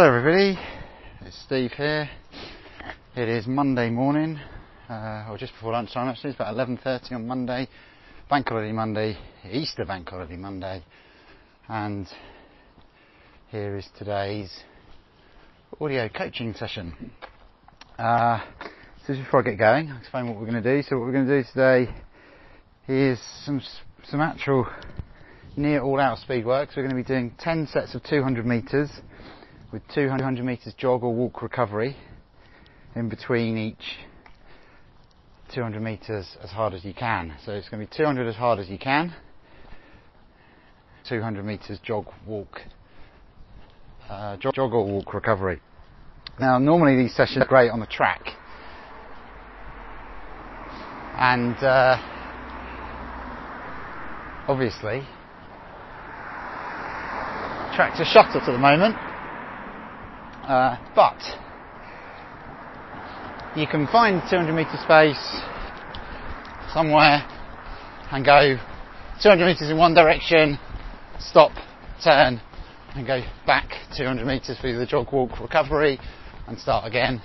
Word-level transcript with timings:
Hello 0.00 0.16
everybody, 0.16 0.56
it's 1.22 1.36
Steve 1.44 1.72
here. 1.72 2.08
It 3.16 3.28
is 3.28 3.48
Monday 3.48 3.90
morning, 3.90 4.38
uh, 4.88 5.26
or 5.28 5.36
just 5.36 5.52
before 5.54 5.72
lunchtime 5.72 6.06
actually, 6.06 6.30
it's 6.30 6.36
about 6.36 6.54
11.30 6.54 7.14
on 7.14 7.26
Monday, 7.26 7.66
Bank 8.30 8.48
Holiday 8.48 8.70
Monday, 8.70 9.18
Easter 9.50 9.84
Bank 9.84 10.08
Holiday 10.08 10.36
Monday, 10.36 10.84
and 11.66 12.06
here 13.48 13.76
is 13.76 13.88
today's 13.98 14.60
audio 15.80 16.08
coaching 16.08 16.54
session. 16.54 17.10
Uh, 17.98 18.38
so 19.04 19.14
just 19.14 19.24
before 19.24 19.40
I 19.40 19.50
get 19.50 19.58
going, 19.58 19.90
I'll 19.90 19.98
explain 19.98 20.28
what 20.28 20.36
we're 20.36 20.48
going 20.48 20.62
to 20.62 20.76
do. 20.76 20.80
So 20.88 20.96
what 20.96 21.06
we're 21.06 21.12
going 21.12 21.26
to 21.26 21.42
do 21.42 21.48
today 21.52 21.92
is 22.86 23.18
some, 23.44 23.60
some 24.04 24.20
actual 24.20 24.64
near 25.56 25.82
all 25.82 25.98
out 25.98 26.18
speed 26.18 26.46
work. 26.46 26.70
So 26.70 26.76
we're 26.76 26.88
going 26.88 27.02
to 27.02 27.02
be 27.02 27.14
doing 27.14 27.34
10 27.40 27.66
sets 27.72 27.96
of 27.96 28.04
200 28.04 28.46
metres 28.46 28.90
with 29.72 29.82
200 29.94 30.44
metres 30.44 30.72
jog 30.74 31.02
or 31.02 31.14
walk 31.14 31.42
recovery 31.42 31.96
in 32.94 33.08
between 33.08 33.58
each 33.58 33.98
200 35.54 35.80
metres 35.80 36.36
as 36.42 36.50
hard 36.50 36.74
as 36.74 36.84
you 36.84 36.94
can. 36.94 37.34
So 37.44 37.52
it's 37.52 37.68
going 37.68 37.84
to 37.84 37.90
be 37.90 37.96
200 37.96 38.26
as 38.26 38.34
hard 38.34 38.58
as 38.58 38.68
you 38.68 38.78
can, 38.78 39.14
200 41.08 41.44
metres 41.44 41.78
jog, 41.82 42.06
walk, 42.26 42.60
uh, 44.08 44.36
jog, 44.38 44.54
jog 44.54 44.72
or 44.72 44.86
walk 44.86 45.12
recovery. 45.12 45.60
Now 46.40 46.58
normally 46.58 46.96
these 46.96 47.14
sessions 47.14 47.44
are 47.44 47.48
great 47.48 47.70
on 47.70 47.80
the 47.80 47.86
track 47.86 48.22
and 51.18 51.56
uh, 51.56 51.98
obviously 54.46 55.02
tracks 57.74 58.00
are 58.00 58.04
shut 58.04 58.34
at 58.34 58.46
the 58.46 58.56
moment 58.56 58.96
uh, 60.48 60.78
but 60.94 61.20
you 63.54 63.66
can 63.66 63.86
find 63.88 64.22
200 64.30 64.52
metre 64.52 64.78
space 64.82 65.40
somewhere 66.72 67.22
and 68.10 68.24
go 68.24 68.56
200 69.22 69.44
metres 69.44 69.70
in 69.70 69.76
one 69.76 69.94
direction, 69.94 70.58
stop, 71.18 71.52
turn, 72.02 72.40
and 72.94 73.06
go 73.06 73.20
back 73.46 73.68
200 73.96 74.26
metres 74.26 74.56
through 74.58 74.78
the 74.78 74.86
jog 74.86 75.12
walk 75.12 75.38
recovery 75.38 76.00
and 76.46 76.58
start 76.58 76.86
again. 76.86 77.20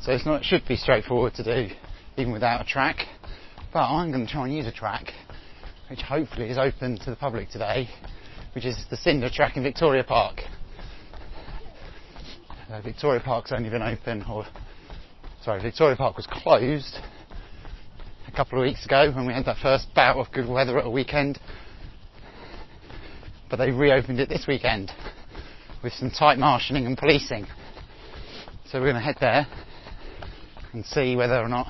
So 0.00 0.12
it's 0.12 0.24
not, 0.24 0.40
it 0.40 0.44
should 0.46 0.66
be 0.66 0.76
straightforward 0.76 1.34
to 1.34 1.44
do 1.44 1.74
even 2.16 2.32
without 2.32 2.62
a 2.62 2.64
track, 2.64 3.06
but 3.74 3.80
I'm 3.80 4.10
going 4.10 4.26
to 4.26 4.32
try 4.32 4.46
and 4.46 4.54
use 4.54 4.66
a 4.66 4.72
track 4.72 5.12
which 5.90 6.02
hopefully 6.02 6.48
is 6.48 6.56
open 6.56 6.96
to 7.00 7.10
the 7.10 7.16
public 7.16 7.50
today, 7.50 7.88
which 8.54 8.64
is 8.64 8.86
the 8.90 8.96
Cinder 8.96 9.28
track 9.28 9.56
in 9.56 9.64
Victoria 9.64 10.04
Park. 10.04 10.40
Uh, 12.70 12.80
Victoria 12.80 13.20
Park's 13.20 13.50
only 13.50 13.68
been 13.68 13.82
open, 13.82 14.22
or 14.30 14.46
sorry, 15.42 15.60
Victoria 15.60 15.96
Park 15.96 16.16
was 16.16 16.28
closed 16.28 16.98
a 18.28 18.30
couple 18.30 18.60
of 18.60 18.62
weeks 18.62 18.84
ago 18.84 19.10
when 19.12 19.26
we 19.26 19.32
had 19.32 19.44
that 19.46 19.56
first 19.60 19.92
bout 19.92 20.16
of 20.16 20.32
good 20.32 20.48
weather 20.48 20.78
at 20.78 20.86
a 20.86 20.90
weekend. 20.90 21.40
But 23.50 23.56
they 23.56 23.72
reopened 23.72 24.20
it 24.20 24.28
this 24.28 24.44
weekend 24.46 24.92
with 25.82 25.92
some 25.94 26.12
tight 26.12 26.38
marshalling 26.38 26.86
and 26.86 26.96
policing. 26.96 27.48
So 28.70 28.78
we're 28.78 28.92
going 28.92 28.94
to 28.94 29.00
head 29.00 29.16
there 29.20 29.48
and 30.72 30.86
see 30.86 31.16
whether 31.16 31.40
or 31.40 31.48
not 31.48 31.66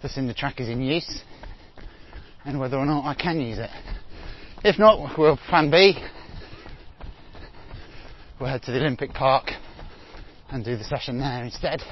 the 0.00 0.08
cinder 0.08 0.32
track 0.32 0.60
is 0.60 0.68
in 0.68 0.80
use 0.80 1.24
and 2.44 2.60
whether 2.60 2.76
or 2.76 2.86
not 2.86 3.04
I 3.04 3.14
can 3.14 3.40
use 3.40 3.58
it. 3.58 3.70
If 4.62 4.78
not, 4.78 5.18
we'll 5.18 5.36
plan 5.36 5.70
B. 5.70 5.94
We'll 8.40 8.50
head 8.50 8.62
to 8.64 8.72
the 8.72 8.80
Olympic 8.80 9.12
Park 9.12 9.50
and 10.50 10.64
do 10.64 10.76
the 10.76 10.84
session 10.84 11.18
there 11.18 11.44
instead. 11.44 11.82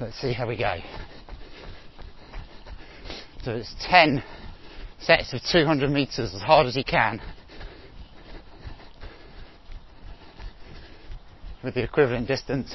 Let's 0.00 0.18
see 0.20 0.32
how 0.32 0.48
we 0.48 0.56
go. 0.56 0.76
So 3.42 3.52
it's 3.52 3.74
10 3.88 4.22
sets 4.98 5.32
of 5.32 5.40
200 5.50 5.90
metres 5.90 6.34
as 6.34 6.42
hard 6.42 6.66
as 6.66 6.76
you 6.76 6.84
can. 6.84 7.20
With 11.62 11.74
the 11.74 11.82
equivalent 11.82 12.28
distance 12.28 12.74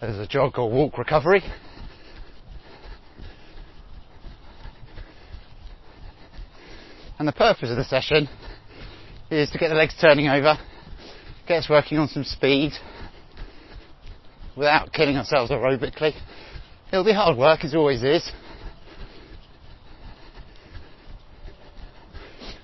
as 0.00 0.18
a 0.18 0.26
jog 0.26 0.58
or 0.58 0.70
walk 0.70 0.98
recovery. 0.98 1.42
And 7.18 7.28
the 7.28 7.32
purpose 7.32 7.70
of 7.70 7.76
the 7.76 7.84
session 7.84 8.28
is 9.30 9.50
to 9.50 9.58
get 9.58 9.68
the 9.68 9.74
legs 9.74 9.94
turning 10.00 10.28
over, 10.28 10.58
get 11.46 11.58
us 11.58 11.70
working 11.70 11.98
on 11.98 12.08
some 12.08 12.24
speed 12.24 12.72
without 14.56 14.92
killing 14.92 15.16
ourselves 15.16 15.50
aerobically. 15.50 16.12
It'll 16.92 17.04
be 17.04 17.12
hard 17.12 17.36
work, 17.36 17.64
as 17.64 17.74
always 17.74 18.02
is. 18.02 18.30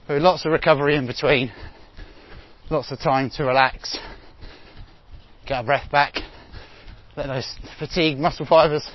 But 0.09 0.21
lots 0.21 0.44
of 0.44 0.50
recovery 0.50 0.97
in 0.97 1.06
between, 1.06 1.53
lots 2.71 2.91
of 2.91 2.99
time 2.99 3.31
to 3.37 3.44
relax, 3.44 3.97
get 5.47 5.59
our 5.59 5.65
breath 5.65 5.91
back, 5.93 6.15
let 7.17 7.28
those 7.28 7.56
fatigued 7.78 8.19
muscle 8.19 8.47
fibres 8.47 8.88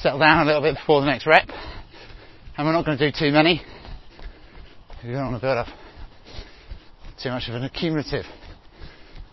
settle 0.00 0.18
down 0.18 0.42
a 0.42 0.44
little 0.44 0.62
bit 0.62 0.74
before 0.74 1.00
the 1.00 1.06
next 1.06 1.26
rep. 1.26 1.48
And 2.56 2.66
we're 2.66 2.72
not 2.72 2.84
going 2.84 2.98
to 2.98 3.10
do 3.10 3.16
too 3.16 3.30
many 3.30 3.62
you 5.04 5.12
don't 5.14 5.32
want 5.32 5.36
to 5.36 5.44
build 5.44 5.58
up 5.58 5.66
too 7.20 7.30
much 7.30 7.48
of 7.48 7.56
an 7.56 7.64
accumulative 7.64 8.24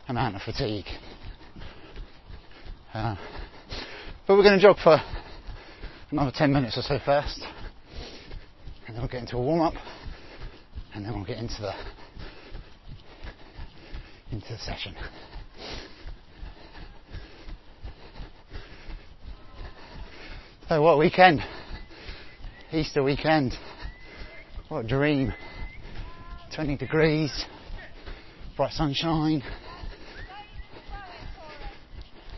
amount 0.07 0.35
of 0.35 0.41
fatigue. 0.41 0.85
Uh, 2.91 3.15
but 4.25 4.35
we're 4.35 4.43
going 4.43 4.57
to 4.57 4.61
jog 4.61 4.77
for 4.83 4.99
another 6.09 6.31
10 6.33 6.51
minutes 6.51 6.75
or 6.75 6.81
so 6.81 6.97
first, 7.05 7.45
and 8.87 8.95
then 8.95 9.03
we'll 9.03 9.11
get 9.11 9.19
into 9.21 9.37
a 9.37 9.41
warm 9.41 9.61
up, 9.61 9.75
and 10.95 11.05
then 11.05 11.13
we'll 11.13 11.25
get 11.25 11.37
into 11.37 11.61
the 11.61 11.73
into 14.31 14.47
the 14.51 14.57
session. 14.57 14.95
So 20.67 20.81
what 20.81 20.97
weekend? 20.97 21.41
Easter 22.71 23.03
weekend. 23.03 23.53
What 24.67 24.85
a 24.85 24.87
dream. 24.87 25.33
20 26.59 26.75
degrees, 26.75 27.45
bright 28.57 28.73
sunshine, 28.73 29.41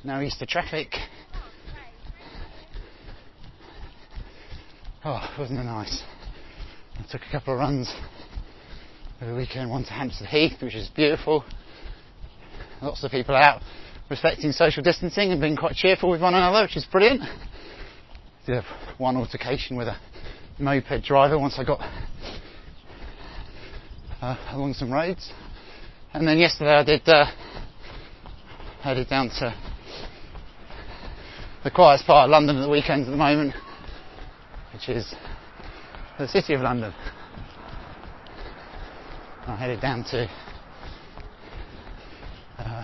no 0.04 0.22
Easter 0.22 0.46
traffic. 0.46 0.94
Oh, 5.04 5.28
wasn't 5.40 5.60
it 5.60 5.64
nice? 5.64 6.04
I 7.00 7.12
took 7.12 7.22
a 7.28 7.32
couple 7.32 7.56
of 7.56 7.60
runs 7.62 7.92
over 9.20 9.32
the 9.32 9.38
weekend, 9.38 9.72
one 9.72 9.86
to 9.86 9.90
Hampstead 9.90 10.28
Heath, 10.28 10.62
which 10.62 10.76
is 10.76 10.88
beautiful. 10.90 11.44
Lots 12.80 13.04
of 13.04 13.10
people 13.10 13.36
out 13.36 13.64
respecting 14.12 14.52
social 14.52 14.84
distancing 14.84 15.32
and 15.32 15.42
being 15.42 15.58
quite 15.58 15.74
cheerful 15.74 16.12
with 16.12 16.22
one 16.22 16.36
another, 16.36 16.62
which 16.62 16.78
is 16.78 16.86
brilliant. 16.86 17.22
Did 18.46 18.54
have 18.54 19.00
one 19.00 19.18
altercation 19.18 19.78
with 19.78 19.88
a 19.88 19.98
moped 20.60 21.04
driver 21.04 21.40
once 21.40 21.56
I 21.58 21.64
got 21.64 21.80
uh, 24.22 24.38
along 24.52 24.74
some 24.74 24.92
roads. 24.92 25.32
And 26.14 26.28
then 26.28 26.38
yesterday 26.38 26.76
I 26.76 26.84
did 26.84 27.08
uh, 27.08 27.26
headed 28.82 29.10
down 29.10 29.30
to 29.40 29.56
the 31.64 31.72
quietest 31.72 32.08
part 32.08 32.26
of 32.26 32.32
London 32.32 32.58
at 32.58 32.62
the 32.62 32.70
weekends 32.70 33.08
at 33.08 33.12
the 33.12 33.18
moment, 33.18 33.54
which 34.74 34.90
is 34.90 35.14
the 36.18 36.28
City 36.28 36.54
of 36.54 36.62
London. 36.62 36.94
I 39.48 39.56
headed 39.56 39.82
down 39.82 40.04
to 40.12 40.30
uh, 42.60 42.84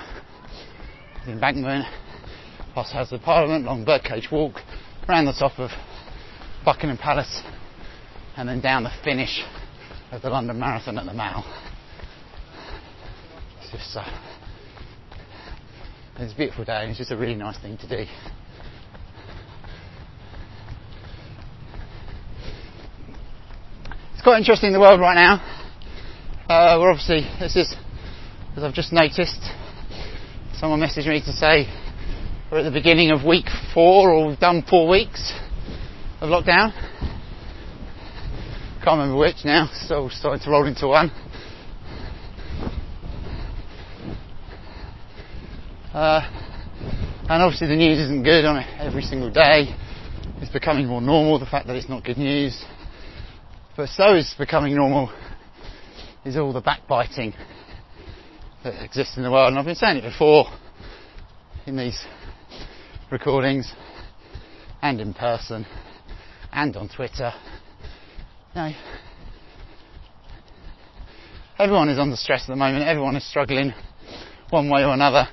the 1.25 1.31
embankment, 1.31 1.85
past 2.73 2.93
House 2.93 3.11
of 3.11 3.21
Parliament, 3.21 3.65
long 3.65 3.85
Birdcage 3.85 4.29
Walk, 4.31 4.55
around 5.07 5.25
the 5.25 5.33
top 5.33 5.59
of 5.59 5.69
Buckingham 6.65 6.97
Palace, 6.97 7.41
and 8.35 8.49
then 8.49 8.59
down 8.59 8.83
the 8.83 8.91
finish 9.03 9.43
of 10.11 10.21
the 10.21 10.29
London 10.29 10.57
Marathon 10.59 10.97
at 10.97 11.05
the 11.05 11.13
Mall. 11.13 11.43
It's 13.61 13.71
just 13.71 13.97
uh, 13.97 14.05
it's 16.17 16.33
a 16.33 16.37
beautiful 16.37 16.63
day 16.63 16.81
and 16.81 16.89
it's 16.89 16.97
just 16.97 17.11
a 17.11 17.17
really 17.17 17.35
nice 17.35 17.59
thing 17.59 17.77
to 17.77 17.87
do. 17.87 18.05
It's 24.13 24.23
quite 24.23 24.37
interesting 24.39 24.67
in 24.67 24.73
the 24.73 24.79
world 24.79 24.99
right 24.99 25.15
now. 25.15 25.35
Uh, 26.49 26.77
we're 26.79 26.91
obviously, 26.91 27.21
this 27.39 27.55
is, 27.57 27.75
as 28.55 28.63
I've 28.63 28.73
just 28.73 28.93
noticed, 28.93 29.41
someone 30.57 30.79
messaged 30.79 31.07
me 31.07 31.19
to 31.19 31.33
say 31.33 31.67
we're 32.49 32.59
at 32.59 32.63
the 32.63 32.71
beginning 32.71 33.11
of 33.11 33.25
week 33.25 33.47
four 33.73 34.11
or 34.11 34.27
we've 34.27 34.39
done 34.39 34.63
four 34.67 34.87
weeks 34.87 35.33
of 36.21 36.29
lockdown. 36.29 36.71
Can't 38.87 38.99
remember 38.99 39.19
which 39.19 39.43
now. 39.43 39.69
Still 39.73 40.09
starting 40.09 40.41
to 40.45 40.49
roll 40.49 40.65
into 40.65 40.87
one. 40.87 41.11
Uh, 45.93 46.21
and 47.27 47.43
obviously 47.43 47.67
the 47.67 47.75
news 47.75 47.99
isn't 47.99 48.23
good 48.23 48.45
on 48.45 48.55
it 48.55 48.79
every 48.79 49.01
single 49.01 49.29
day. 49.29 49.75
It's 50.37 50.53
becoming 50.53 50.87
more 50.87 51.01
normal, 51.01 51.37
the 51.37 51.45
fact 51.45 51.67
that 51.67 51.75
it's 51.75 51.89
not 51.89 52.05
good 52.05 52.17
news. 52.17 52.63
But 53.75 53.89
so 53.89 54.15
is 54.15 54.33
becoming 54.37 54.73
normal 54.73 55.11
is 56.23 56.37
all 56.37 56.53
the 56.53 56.61
backbiting 56.61 57.33
that 58.63 58.81
exists 58.85 59.17
in 59.17 59.23
the 59.23 59.31
world. 59.31 59.49
And 59.49 59.59
I've 59.59 59.65
been 59.65 59.75
saying 59.75 59.97
it 59.97 60.09
before 60.09 60.45
in 61.65 61.75
these 61.75 62.05
recordings 63.11 63.69
and 64.81 65.01
in 65.01 65.13
person 65.13 65.65
and 66.53 66.77
on 66.77 66.87
Twitter. 66.87 67.33
You 68.55 68.61
know, 68.61 68.71
everyone 71.59 71.89
is 71.89 71.99
under 71.99 72.15
stress 72.15 72.43
at 72.43 72.47
the 72.47 72.55
moment. 72.55 72.85
Everyone 72.85 73.15
is 73.15 73.29
struggling 73.29 73.73
one 74.49 74.69
way 74.69 74.83
or 74.83 74.93
another. 74.93 75.27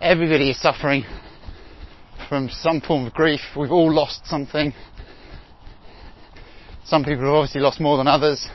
Everybody 0.00 0.50
is 0.50 0.60
suffering 0.60 1.04
from 2.28 2.48
some 2.50 2.80
form 2.80 3.06
of 3.06 3.14
grief. 3.14 3.40
We've 3.56 3.70
all 3.70 3.92
lost 3.92 4.26
something. 4.26 4.72
Some 6.84 7.04
people 7.04 7.24
have 7.24 7.34
obviously 7.34 7.62
lost 7.62 7.80
more 7.80 7.96
than 7.96 8.06
others, 8.06 8.46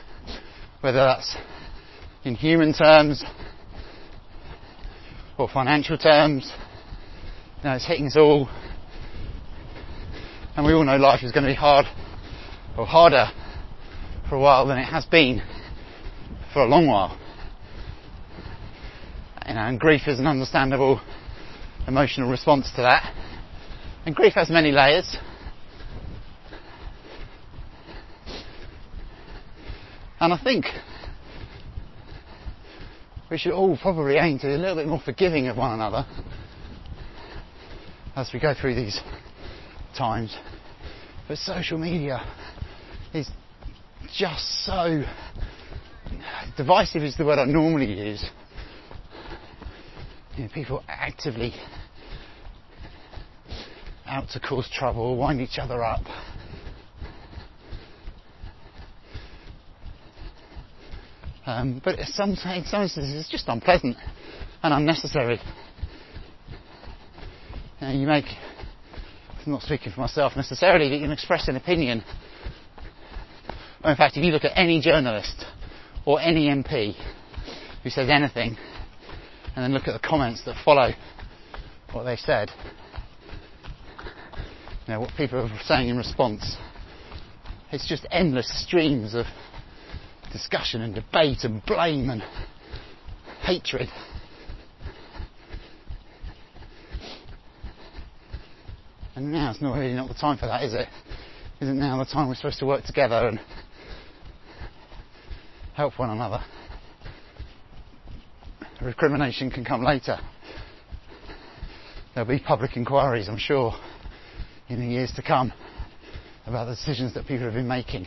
whether 0.80 0.98
that's 0.98 1.36
in 2.24 2.34
human 2.34 2.72
terms 2.72 3.24
or 5.36 5.48
financial 5.48 5.98
terms. 5.98 6.50
You 7.58 7.70
know, 7.70 7.76
it's 7.76 7.86
hitting 7.86 8.06
us 8.06 8.16
all. 8.16 8.48
And 10.60 10.66
we 10.66 10.74
all 10.74 10.84
know 10.84 10.98
life 10.98 11.22
is 11.22 11.32
going 11.32 11.44
to 11.44 11.50
be 11.50 11.54
hard 11.54 11.86
or 12.76 12.84
harder 12.84 13.30
for 14.28 14.34
a 14.34 14.38
while 14.38 14.66
than 14.66 14.76
it 14.76 14.84
has 14.84 15.06
been 15.06 15.40
for 16.52 16.60
a 16.60 16.66
long 16.66 16.86
while. 16.86 17.18
You 19.48 19.54
know, 19.54 19.60
and 19.60 19.80
grief 19.80 20.02
is 20.06 20.18
an 20.18 20.26
understandable 20.26 21.00
emotional 21.88 22.28
response 22.28 22.70
to 22.72 22.82
that. 22.82 23.10
And 24.04 24.14
grief 24.14 24.34
has 24.34 24.50
many 24.50 24.70
layers. 24.70 25.16
And 30.20 30.34
I 30.34 30.38
think 30.44 30.66
we 33.30 33.38
should 33.38 33.52
all 33.52 33.78
probably 33.78 34.16
aim 34.16 34.38
to 34.40 34.46
be 34.46 34.52
a 34.52 34.58
little 34.58 34.76
bit 34.76 34.88
more 34.88 35.00
forgiving 35.02 35.48
of 35.48 35.56
one 35.56 35.72
another 35.72 36.04
as 38.14 38.28
we 38.34 38.40
go 38.40 38.52
through 38.52 38.74
these 38.74 39.00
times. 39.96 40.36
But 41.28 41.38
social 41.38 41.78
media 41.78 42.26
is 43.14 43.30
just 44.16 44.64
so 44.64 45.02
divisive 46.56 47.02
is 47.02 47.16
the 47.16 47.24
word 47.24 47.38
I 47.38 47.44
normally 47.44 47.92
use. 47.92 48.24
You 50.36 50.44
know, 50.44 50.50
people 50.52 50.82
actively 50.88 51.54
out 54.06 54.28
to 54.30 54.40
cause 54.40 54.68
trouble, 54.72 55.16
wind 55.16 55.40
each 55.40 55.58
other 55.58 55.84
up. 55.84 56.02
Um, 61.46 61.80
but 61.84 61.98
in 61.98 62.06
some, 62.06 62.30
in 62.30 62.64
some 62.64 62.82
instances, 62.82 63.14
it's 63.14 63.28
just 63.28 63.48
unpleasant 63.48 63.96
and 64.62 64.74
unnecessary. 64.74 65.40
You, 67.80 67.86
know, 67.86 67.92
you 67.92 68.06
make, 68.06 68.26
I'm 69.46 69.52
not 69.52 69.62
speaking 69.62 69.92
for 69.92 70.00
myself 70.00 70.36
necessarily, 70.36 70.88
but 70.88 70.94
you 70.96 71.00
can 71.00 71.12
express 71.12 71.48
an 71.48 71.56
opinion. 71.56 72.04
In 73.84 73.96
fact, 73.96 74.18
if 74.18 74.24
you 74.24 74.32
look 74.32 74.44
at 74.44 74.52
any 74.54 74.80
journalist 74.80 75.46
or 76.04 76.20
any 76.20 76.48
MP 76.48 76.94
who 77.82 77.88
says 77.88 78.10
anything, 78.10 78.58
and 79.56 79.64
then 79.64 79.72
look 79.72 79.88
at 79.88 80.00
the 80.00 80.06
comments 80.06 80.44
that 80.44 80.56
follow 80.62 80.92
what 81.92 82.04
they 82.04 82.16
said, 82.16 82.50
you 84.86 84.94
know, 84.94 85.00
what 85.00 85.10
people 85.16 85.38
are 85.38 85.60
saying 85.64 85.88
in 85.88 85.96
response, 85.96 86.56
it's 87.72 87.88
just 87.88 88.06
endless 88.10 88.50
streams 88.62 89.14
of 89.14 89.24
discussion 90.32 90.82
and 90.82 90.94
debate 90.94 91.44
and 91.44 91.64
blame 91.64 92.10
and 92.10 92.22
hatred. 93.42 93.88
And 99.50 99.60
now 99.60 99.68
it's 99.68 99.74
not 99.74 99.80
really 99.80 99.94
not 99.94 100.08
the 100.08 100.14
time 100.14 100.38
for 100.38 100.46
that, 100.46 100.62
is 100.62 100.74
it? 100.74 100.86
Isn't 101.60 101.78
now 101.78 101.98
the 101.98 102.04
time 102.04 102.28
we're 102.28 102.36
supposed 102.36 102.60
to 102.60 102.66
work 102.66 102.84
together 102.84 103.26
and 103.26 103.40
help 105.74 105.98
one 105.98 106.10
another? 106.10 106.40
Recrimination 108.80 109.50
can 109.50 109.64
come 109.64 109.82
later. 109.82 110.18
There'll 112.14 112.28
be 112.28 112.38
public 112.38 112.76
inquiries, 112.76 113.28
I'm 113.28 113.38
sure, 113.38 113.74
in 114.68 114.78
the 114.78 114.86
years 114.86 115.10
to 115.16 115.22
come 115.22 115.52
about 116.46 116.66
the 116.66 116.76
decisions 116.76 117.14
that 117.14 117.26
people 117.26 117.46
have 117.46 117.54
been 117.54 117.68
making. 117.68 118.06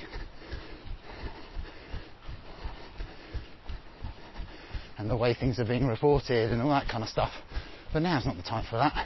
and 4.97 5.09
the 5.09 5.17
way 5.17 5.33
things 5.33 5.59
are 5.59 5.65
being 5.65 5.85
reported 5.85 6.53
and 6.53 6.61
all 6.61 6.69
that 6.69 6.87
kind 6.87 7.03
of 7.03 7.09
stuff. 7.09 7.31
But 7.91 8.03
now's 8.03 8.25
not 8.25 8.37
the 8.37 8.43
time 8.43 8.65
for 8.69 8.77
that. 8.77 9.05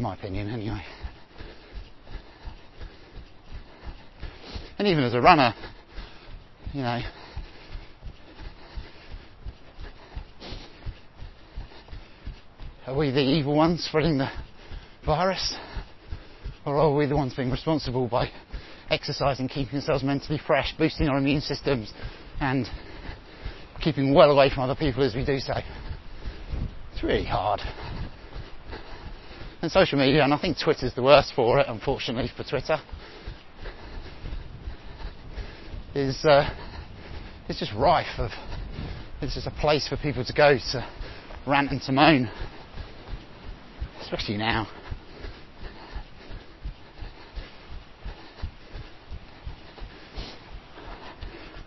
In 0.00 0.04
my 0.04 0.14
opinion, 0.14 0.48
anyway. 0.48 0.82
And 4.78 4.88
even 4.88 5.04
as 5.04 5.12
a 5.12 5.20
runner, 5.20 5.54
you 6.72 6.80
know, 6.80 7.00
are 12.86 12.96
we 12.96 13.10
the 13.10 13.20
evil 13.20 13.54
ones 13.54 13.84
spreading 13.84 14.16
the 14.16 14.30
virus? 15.04 15.54
Or 16.64 16.78
are 16.78 16.94
we 16.94 17.04
the 17.04 17.14
ones 17.14 17.34
being 17.34 17.50
responsible 17.50 18.08
by 18.08 18.30
exercising, 18.88 19.48
keeping 19.48 19.80
ourselves 19.80 20.02
mentally 20.02 20.40
fresh, 20.46 20.74
boosting 20.78 21.10
our 21.10 21.18
immune 21.18 21.42
systems, 21.42 21.92
and 22.40 22.66
keeping 23.82 24.14
well 24.14 24.30
away 24.30 24.48
from 24.48 24.62
other 24.62 24.76
people 24.76 25.02
as 25.04 25.14
we 25.14 25.26
do 25.26 25.40
so. 25.40 25.52
It's 26.94 27.02
really 27.02 27.26
hard. 27.26 27.60
And 29.62 29.70
social 29.70 29.98
media, 29.98 30.24
and 30.24 30.32
I 30.32 30.38
think 30.40 30.56
Twitter's 30.58 30.94
the 30.94 31.02
worst 31.02 31.34
for 31.36 31.58
it, 31.58 31.66
unfortunately, 31.68 32.30
for 32.34 32.44
Twitter, 32.44 32.78
is 35.94 36.24
uh, 36.24 36.48
it's 37.46 37.58
just 37.58 37.72
rife 37.74 38.18
of 38.18 38.30
it's 39.20 39.34
just 39.34 39.46
a 39.46 39.50
place 39.50 39.86
for 39.86 39.98
people 39.98 40.24
to 40.24 40.32
go 40.32 40.56
to 40.72 40.90
rant 41.46 41.72
and 41.72 41.82
to 41.82 41.92
moan, 41.92 42.30
especially 44.00 44.38
now. 44.38 44.66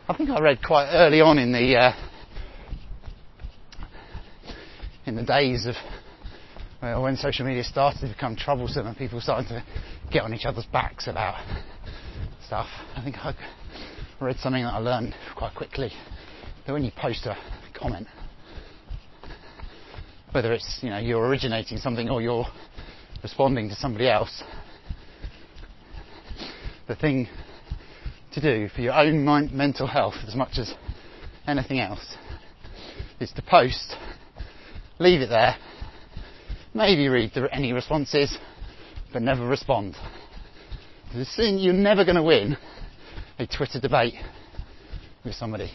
I 0.10 0.18
think 0.18 0.32
I 0.32 0.40
read 0.40 0.64
quite 0.66 0.92
early 0.92 1.22
on 1.22 1.38
in 1.38 1.52
the 1.52 1.76
uh, 1.76 1.94
in 5.06 5.16
the 5.16 5.24
days 5.24 5.68
of 5.68 5.76
well, 6.84 7.02
when 7.02 7.16
social 7.16 7.46
media 7.46 7.64
started 7.64 8.02
to 8.02 8.08
become 8.10 8.36
troublesome 8.36 8.86
and 8.86 8.98
people 8.98 9.22
started 9.22 9.48
to 9.48 9.64
get 10.12 10.24
on 10.24 10.34
each 10.34 10.44
other's 10.44 10.66
backs 10.66 11.08
about 11.08 11.42
stuff. 12.46 12.68
I 12.98 13.02
think 13.02 13.16
I 13.20 13.34
read 14.20 14.36
something 14.40 14.64
that 14.64 14.74
I 14.74 14.80
learned 14.80 15.16
quite 15.38 15.56
quickly 15.56 15.94
that 16.68 16.74
when 16.74 16.84
you 16.84 16.92
post 16.98 17.26
a 17.26 17.38
comment, 17.74 18.06
whether 20.34 20.52
it's 20.52 20.80
you 20.82 20.90
know 20.90 20.98
you're 20.98 21.26
originating 21.26 21.78
something 21.78 22.10
or 22.10 22.22
you're 22.22 22.48
responding 23.24 23.70
to 23.70 23.76
somebody 23.76 24.10
else, 24.10 24.44
the 26.90 26.98
thing 26.98 27.30
to 28.34 28.42
do 28.42 28.68
for 28.76 28.82
your 28.82 28.94
own 28.94 29.24
mind, 29.24 29.54
mental 29.54 29.88
health 29.88 30.16
as 30.28 30.36
much 30.36 30.58
as 30.58 30.74
anything 31.48 31.80
else 31.80 32.18
is 33.22 33.32
to 33.32 33.42
post, 33.42 33.96
leave 35.00 35.22
it 35.22 35.30
there, 35.30 35.56
maybe 36.74 37.08
read 37.08 37.32
any 37.52 37.74
responses, 37.74 38.38
but 39.12 39.22
never 39.22 39.46
respond. 39.46 39.96
Because 41.08 41.28
soon 41.30 41.58
you're 41.58 41.74
never 41.74 42.04
going 42.04 42.16
to 42.16 42.24
win 42.24 42.58
a 43.40 43.48
Twitter 43.48 43.80
debate 43.80 44.16
with 45.24 45.36
somebody 45.36 45.72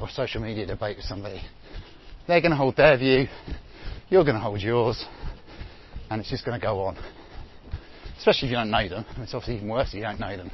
or 0.00 0.08
a 0.08 0.10
social 0.10 0.40
media 0.40 0.66
debate 0.66 0.96
with 0.96 1.06
somebody. 1.06 1.40
They're 2.26 2.40
going 2.40 2.52
to 2.52 2.56
hold 2.56 2.76
their 2.76 2.96
view, 2.96 3.26
you're 4.08 4.24
going 4.24 4.36
to 4.36 4.40
hold 4.40 4.60
yours, 4.60 5.04
and 6.10 6.20
it's 6.20 6.30
just 6.30 6.44
going 6.44 6.58
to 6.58 6.64
go 6.64 6.80
on. 6.82 6.96
Especially 8.18 8.48
if 8.48 8.52
you 8.52 8.56
don't 8.56 8.70
know 8.70 8.88
them. 8.88 9.04
It's 9.18 9.34
obviously 9.34 9.56
even 9.56 9.68
worse 9.68 9.88
if 9.88 9.94
you 9.94 10.02
don't 10.02 10.20
know 10.20 10.36
them. 10.36 10.50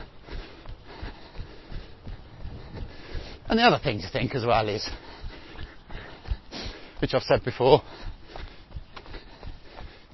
And 3.49 3.59
the 3.59 3.63
other 3.63 3.81
thing 3.83 4.01
to 4.01 4.11
think 4.11 4.35
as 4.35 4.45
well 4.45 4.69
is, 4.69 4.89
which 7.01 7.15
I've 7.15 7.23
said 7.23 7.45
before, 7.45 7.83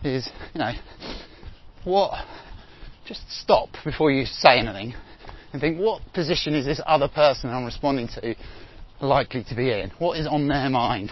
is, 0.07 0.29
you 0.55 0.61
know, 0.61 0.73
what, 1.85 2.13
just 3.07 3.23
stop 3.31 3.69
before 3.85 4.11
you 4.11 4.25
say 4.25 4.59
anything 4.59 4.95
and 5.53 5.61
think, 5.61 5.79
what 5.79 6.03
position 6.13 6.55
is 6.55 6.65
this 6.65 6.81
other 6.87 7.09
person 7.09 7.51
I'm 7.51 7.65
responding 7.65 8.09
to 8.09 8.35
likely 9.01 9.45
to 9.45 9.55
be 9.55 9.71
in? 9.71 9.91
What 9.99 10.19
is 10.19 10.27
on 10.27 10.49
their 10.49 10.69
mind? 10.71 11.11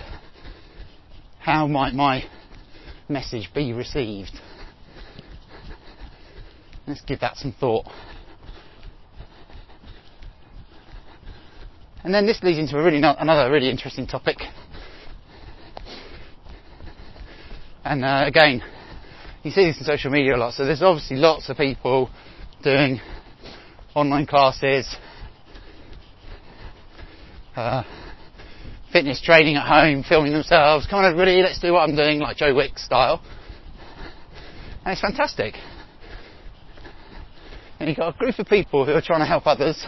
How 1.39 1.67
might 1.67 1.95
my 1.95 2.25
message 3.09 3.51
be 3.55 3.73
received? 3.73 4.33
Let's 6.87 7.03
give 7.03 7.21
that 7.21 7.37
some 7.37 7.55
thought. 7.59 7.87
And 12.03 12.13
then 12.13 12.27
this 12.27 12.43
leads 12.43 12.59
into 12.59 12.79
a 12.79 12.83
really 12.83 13.01
not, 13.01 13.17
another 13.21 13.51
really 13.51 13.71
interesting 13.71 14.07
topic. 14.07 14.37
And 17.85 18.05
uh, 18.05 18.25
again, 18.27 18.63
you 19.45 19.51
see 19.51 19.67
this 19.67 19.79
in 19.79 19.85
social 19.85 20.11
media 20.11 20.35
a 20.35 20.39
lot. 20.39 20.55
So 20.55 20.65
there's 20.65 20.83
obviously 20.83 21.17
lots 21.17 21.49
of 21.49 21.57
people 21.57 22.11
doing 22.63 23.01
online 23.95 24.27
classes, 24.27 24.97
uh, 27.55 27.85
fitness 28.93 29.21
training 29.21 29.57
at 29.57 29.69
home, 29.69 30.03
filming 30.03 30.33
themselves. 30.33 30.87
Come 30.89 31.01
on, 31.01 31.05
everybody, 31.05 31.43
let's 31.43 31.61
do 31.61 31.73
what 31.73 31.89
I'm 31.89 31.95
doing, 31.95 32.19
like 32.19 32.39
Joe 32.39 32.55
Wicks 32.55 32.85
style. 32.85 33.23
And 34.85 34.93
it's 34.93 35.01
fantastic. 35.01 35.55
And 37.79 37.89
you've 37.89 37.99
got 37.99 38.15
a 38.15 38.19
group 38.19 38.39
of 38.39 38.47
people 38.47 38.85
who 38.85 38.93
are 38.93 39.03
trying 39.03 39.21
to 39.21 39.27
help 39.27 39.47
others 39.47 39.85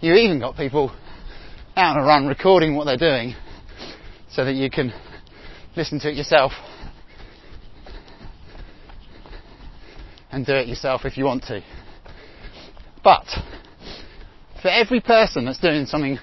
you 0.00 0.14
even 0.14 0.40
got 0.40 0.56
people 0.56 0.90
out 1.76 1.96
on 1.96 2.02
a 2.02 2.06
run 2.06 2.26
recording 2.26 2.74
what 2.74 2.84
they're 2.84 2.96
doing 2.96 3.34
so 4.30 4.44
that 4.44 4.54
you 4.54 4.70
can 4.70 4.92
listen 5.76 6.00
to 6.00 6.08
it 6.08 6.16
yourself 6.16 6.52
and 10.32 10.46
do 10.46 10.54
it 10.54 10.68
yourself 10.68 11.04
if 11.04 11.16
you 11.16 11.24
want 11.24 11.44
to. 11.44 11.62
But 13.02 13.26
for 14.62 14.68
every 14.68 15.00
person 15.00 15.44
that's 15.44 15.58
doing 15.58 15.86
something 15.86 16.18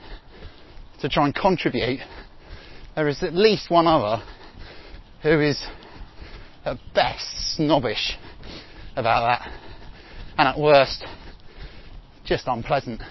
to 1.02 1.10
try 1.10 1.26
and 1.26 1.36
contribute, 1.36 2.00
there 2.96 3.08
is 3.08 3.24
at 3.24 3.34
least 3.34 3.70
one 3.70 3.88
other 3.88 4.24
who 5.24 5.40
is 5.40 5.64
at 6.66 6.78
best 6.94 7.56
snobbish 7.56 8.18
about 8.96 9.22
that 9.22 9.52
and 10.38 10.48
at 10.48 10.60
worst 10.60 11.06
just 12.26 12.48
unpleasant. 12.48 13.02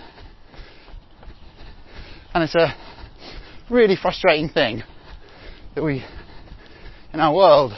And 2.35 2.45
it's 2.45 2.55
a 2.55 2.75
really 3.71 3.97
frustrating 3.97 4.49
thing 4.49 4.83
that 5.75 5.83
we, 5.83 6.05
in 7.12 7.21
our 7.21 7.35
world, 7.35 7.73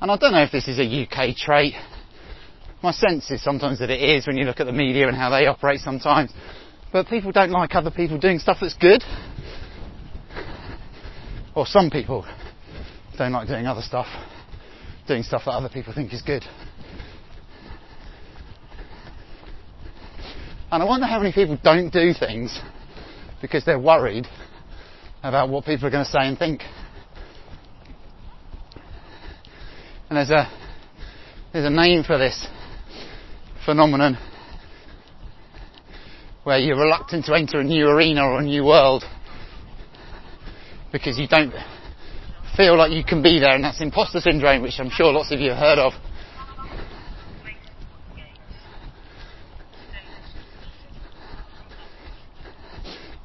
and 0.00 0.10
I 0.10 0.16
don't 0.16 0.32
know 0.32 0.42
if 0.42 0.52
this 0.52 0.68
is 0.68 0.78
a 0.78 0.84
UK 0.84 1.34
trait. 1.34 1.74
My 2.84 2.92
sense 2.92 3.30
is 3.30 3.42
sometimes 3.42 3.78
that 3.78 3.88
it 3.88 4.02
is 4.02 4.26
when 4.26 4.36
you 4.36 4.44
look 4.44 4.60
at 4.60 4.66
the 4.66 4.72
media 4.72 5.08
and 5.08 5.16
how 5.16 5.30
they 5.30 5.46
operate 5.46 5.80
sometimes. 5.80 6.30
But 6.92 7.06
people 7.06 7.32
don't 7.32 7.50
like 7.50 7.74
other 7.74 7.90
people 7.90 8.18
doing 8.18 8.38
stuff 8.38 8.58
that's 8.60 8.74
good. 8.74 9.02
Or 11.54 11.64
some 11.64 11.88
people 11.88 12.26
don't 13.16 13.32
like 13.32 13.48
doing 13.48 13.66
other 13.66 13.80
stuff, 13.80 14.06
doing 15.08 15.22
stuff 15.22 15.44
that 15.46 15.52
other 15.52 15.70
people 15.70 15.94
think 15.94 16.12
is 16.12 16.20
good. 16.20 16.44
And 20.70 20.82
I 20.82 20.84
wonder 20.84 21.06
how 21.06 21.20
many 21.20 21.32
people 21.32 21.58
don't 21.64 21.90
do 21.90 22.12
things 22.12 22.60
because 23.40 23.64
they're 23.64 23.78
worried 23.78 24.26
about 25.22 25.48
what 25.48 25.64
people 25.64 25.86
are 25.86 25.90
going 25.90 26.04
to 26.04 26.10
say 26.10 26.28
and 26.28 26.38
think. 26.38 26.60
And 30.10 30.18
there's 30.18 30.28
a 30.28 30.52
there's 31.54 31.64
a 31.64 31.70
name 31.70 32.04
for 32.04 32.18
this 32.18 32.46
phenomenon 33.64 34.18
where 36.44 36.58
you're 36.58 36.76
reluctant 36.76 37.24
to 37.24 37.34
enter 37.34 37.60
a 37.60 37.64
new 37.64 37.88
arena 37.88 38.22
or 38.22 38.38
a 38.38 38.42
new 38.42 38.64
world 38.64 39.02
because 40.92 41.18
you 41.18 41.26
don't 41.26 41.52
feel 42.56 42.76
like 42.76 42.92
you 42.92 43.02
can 43.02 43.22
be 43.22 43.40
there, 43.40 43.54
and 43.54 43.64
that's 43.64 43.80
imposter 43.80 44.20
syndrome, 44.20 44.62
which 44.62 44.78
I'm 44.78 44.90
sure 44.90 45.12
lots 45.12 45.32
of 45.32 45.40
you 45.40 45.50
have 45.50 45.58
heard 45.58 45.78
of. 45.78 45.92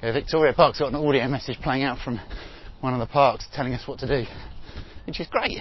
Yeah, 0.02 0.14
Victoria 0.14 0.54
Park's 0.54 0.80
got 0.80 0.90
an 0.90 0.96
audio 0.96 1.28
message 1.28 1.60
playing 1.62 1.84
out 1.84 2.00
from 2.00 2.20
one 2.80 2.94
of 2.94 3.00
the 3.00 3.06
parks 3.06 3.46
telling 3.54 3.74
us 3.74 3.88
what 3.88 4.00
to 4.00 4.08
do, 4.08 4.28
which 5.06 5.20
is 5.20 5.28
great. 5.28 5.60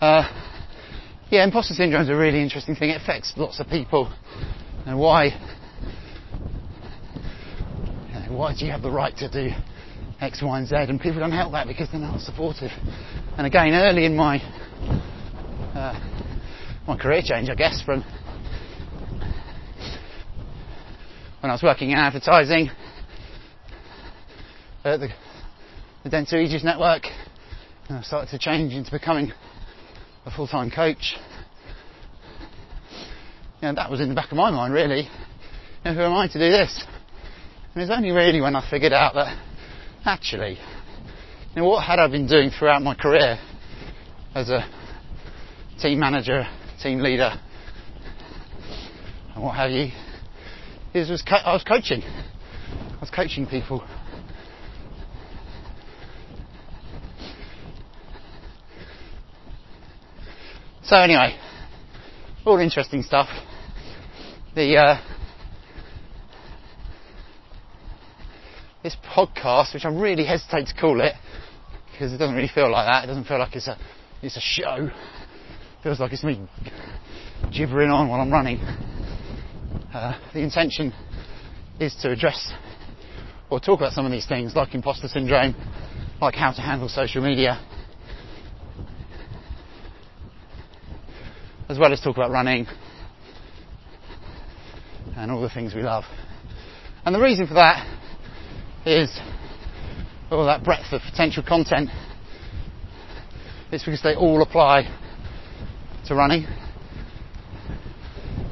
Uh, 0.00 0.43
yeah, 1.34 1.42
imposter 1.42 1.74
syndrome 1.74 2.02
is 2.02 2.08
a 2.08 2.14
really 2.14 2.40
interesting 2.40 2.76
thing. 2.76 2.90
It 2.90 3.02
affects 3.02 3.32
lots 3.36 3.58
of 3.58 3.66
people. 3.66 4.12
And 4.86 4.96
why? 4.96 5.24
You 8.06 8.20
know, 8.20 8.38
why 8.38 8.54
do 8.56 8.64
you 8.64 8.70
have 8.70 8.82
the 8.82 8.90
right 8.92 9.16
to 9.16 9.28
do 9.28 9.50
X, 10.20 10.40
Y, 10.40 10.58
and 10.58 10.68
Z? 10.68 10.76
And 10.76 11.00
people 11.00 11.18
don't 11.18 11.32
help 11.32 11.50
that 11.50 11.66
because 11.66 11.88
they're 11.90 12.00
not 12.00 12.20
supportive. 12.20 12.70
And 13.36 13.48
again, 13.48 13.74
early 13.74 14.04
in 14.04 14.14
my 14.14 14.36
uh, 15.74 15.98
my 16.86 16.96
career 16.96 17.22
change, 17.24 17.48
I 17.48 17.56
guess, 17.56 17.82
from 17.84 18.04
when 21.40 21.50
I 21.50 21.54
was 21.54 21.64
working 21.64 21.90
in 21.90 21.98
advertising 21.98 22.70
at 24.84 25.00
the, 25.00 25.08
the 26.04 26.10
Dentsu 26.10 26.34
Aegis 26.34 26.62
Network. 26.62 27.06
And 27.88 27.98
I 27.98 28.02
started 28.02 28.30
to 28.30 28.38
change 28.38 28.72
into 28.72 28.92
becoming 28.92 29.32
a 30.26 30.30
full-time 30.30 30.70
coach. 30.70 31.16
Know, 33.64 33.74
that 33.74 33.90
was 33.90 34.00
in 34.00 34.10
the 34.10 34.14
back 34.14 34.30
of 34.30 34.36
my 34.36 34.50
mind 34.50 34.74
really. 34.74 35.02
You 35.04 35.10
know, 35.84 35.94
who 35.94 36.00
am 36.02 36.12
I 36.12 36.26
to 36.28 36.34
do 36.34 36.50
this? 36.50 36.84
And 37.74 37.82
it 37.82 37.88
was 37.88 37.90
only 37.90 38.10
really 38.10 38.40
when 38.40 38.54
I 38.54 38.70
figured 38.70 38.92
out 38.92 39.14
that 39.14 39.42
actually, 40.04 40.58
you 41.54 41.62
know, 41.62 41.68
what 41.68 41.84
had 41.84 41.98
I 41.98 42.06
been 42.08 42.26
doing 42.26 42.50
throughout 42.50 42.82
my 42.82 42.94
career 42.94 43.38
as 44.34 44.50
a 44.50 44.68
team 45.80 45.98
manager, 45.98 46.46
team 46.82 46.98
leader, 47.00 47.32
and 49.34 49.42
what 49.42 49.56
have 49.56 49.70
you, 49.70 49.90
is 50.92 51.08
was 51.08 51.22
co- 51.22 51.36
I 51.36 51.54
was 51.54 51.64
coaching. 51.64 52.02
I 52.02 53.00
was 53.00 53.10
coaching 53.10 53.46
people. 53.46 53.82
So 60.84 60.96
anyway, 60.96 61.38
all 62.44 62.58
interesting 62.58 63.02
stuff. 63.02 63.28
The 64.54 64.76
uh, 64.76 65.00
this 68.82 68.94
podcast, 69.02 69.72
which 69.72 69.86
I 69.86 69.88
really 69.88 70.26
hesitate 70.26 70.66
to 70.66 70.74
call 70.78 71.00
it, 71.00 71.14
because 71.90 72.12
it 72.12 72.18
doesn't 72.18 72.36
really 72.36 72.50
feel 72.54 72.70
like 72.70 72.86
that. 72.86 73.04
It 73.04 73.06
doesn't 73.06 73.24
feel 73.24 73.38
like 73.38 73.56
it's 73.56 73.66
a 73.66 73.78
it's 74.20 74.36
a 74.36 74.40
show. 74.40 74.90
It 74.90 75.82
feels 75.82 76.00
like 76.00 76.12
it's 76.12 76.22
me 76.22 76.46
gibbering 77.50 77.90
on 77.90 78.10
while 78.10 78.20
I'm 78.20 78.30
running. 78.30 78.58
Uh, 79.90 80.18
the 80.34 80.40
intention 80.40 80.92
is 81.80 81.94
to 82.02 82.10
address 82.10 82.52
or 83.48 83.58
talk 83.58 83.80
about 83.80 83.92
some 83.94 84.04
of 84.04 84.12
these 84.12 84.26
things 84.26 84.54
like 84.54 84.74
imposter 84.74 85.08
syndrome, 85.08 85.54
like 86.20 86.34
how 86.34 86.52
to 86.52 86.60
handle 86.60 86.90
social 86.90 87.22
media, 87.22 87.58
as 91.68 91.78
well 91.78 91.92
as 91.92 92.00
talk 92.00 92.16
about 92.16 92.30
running 92.30 92.66
and 95.16 95.30
all 95.30 95.40
the 95.40 95.50
things 95.50 95.74
we 95.74 95.82
love. 95.82 96.04
And 97.04 97.14
the 97.14 97.20
reason 97.20 97.46
for 97.46 97.54
that 97.54 97.86
is 98.86 99.18
all 100.30 100.46
that 100.46 100.64
breadth 100.64 100.92
of 100.92 101.00
potential 101.02 101.42
content. 101.42 101.90
It's 103.70 103.84
because 103.84 104.02
they 104.02 104.14
all 104.14 104.42
apply 104.42 104.88
to 106.06 106.14
running 106.14 106.46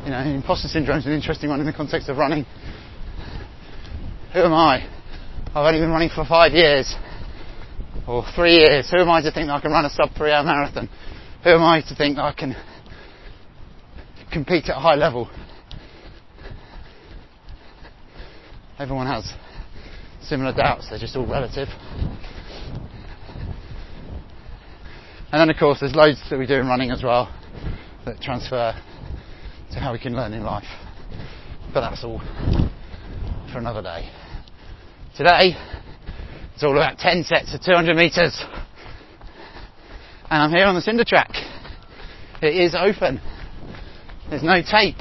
you 0.04 0.10
know, 0.10 0.20
imposter 0.20 0.68
syndrome 0.68 0.98
is 0.98 1.06
an 1.06 1.12
interesting 1.12 1.48
one 1.48 1.60
in 1.60 1.66
the 1.66 1.72
context 1.72 2.08
of 2.08 2.16
running. 2.16 2.44
Who 4.32 4.40
am 4.40 4.52
I? 4.52 4.88
I've 5.48 5.66
only 5.66 5.78
been 5.78 5.90
running 5.90 6.08
for 6.08 6.24
five 6.24 6.52
years 6.52 6.94
or 8.08 8.24
three 8.34 8.56
years. 8.56 8.90
Who 8.90 8.98
am 8.98 9.10
I 9.10 9.22
to 9.22 9.30
think 9.30 9.46
that 9.46 9.54
I 9.54 9.60
can 9.60 9.70
run 9.70 9.84
a 9.84 9.90
sub 9.90 10.10
three 10.16 10.32
hour 10.32 10.42
marathon? 10.42 10.88
Who 11.44 11.50
am 11.50 11.62
I 11.62 11.82
to 11.82 11.94
think 11.94 12.16
that 12.16 12.24
I 12.24 12.32
can 12.32 12.56
compete 14.32 14.64
at 14.68 14.76
a 14.76 14.80
high 14.80 14.94
level? 14.94 15.30
Everyone 18.78 19.06
has 19.06 19.32
similar 20.22 20.52
doubts, 20.52 20.88
they're 20.88 20.98
just 20.98 21.14
all 21.16 21.26
relative. 21.26 21.68
And 25.30 25.40
then 25.40 25.50
of 25.50 25.56
course 25.56 25.80
there's 25.80 25.94
loads 25.94 26.20
that 26.30 26.38
we 26.38 26.46
do 26.46 26.54
in 26.54 26.66
running 26.66 26.90
as 26.90 27.02
well 27.02 27.32
that 28.04 28.20
transfer 28.20 28.74
to 29.72 29.78
how 29.78 29.92
we 29.92 29.98
can 29.98 30.14
learn 30.14 30.32
in 30.32 30.42
life. 30.42 30.66
But 31.72 31.82
that's 31.82 32.04
all 32.04 32.20
for 33.52 33.58
another 33.58 33.82
day. 33.82 34.10
Today, 35.16 35.54
it's 36.54 36.62
all 36.62 36.72
about 36.72 36.98
10 36.98 37.24
sets 37.24 37.54
of 37.54 37.62
200 37.62 37.96
metres. 37.96 38.42
And 40.30 40.42
I'm 40.42 40.50
here 40.50 40.66
on 40.66 40.74
the 40.74 40.80
cinder 40.80 41.04
track. 41.04 41.30
It 42.42 42.56
is 42.56 42.74
open. 42.74 43.20
There's 44.30 44.42
no 44.42 44.62
tape. 44.62 44.96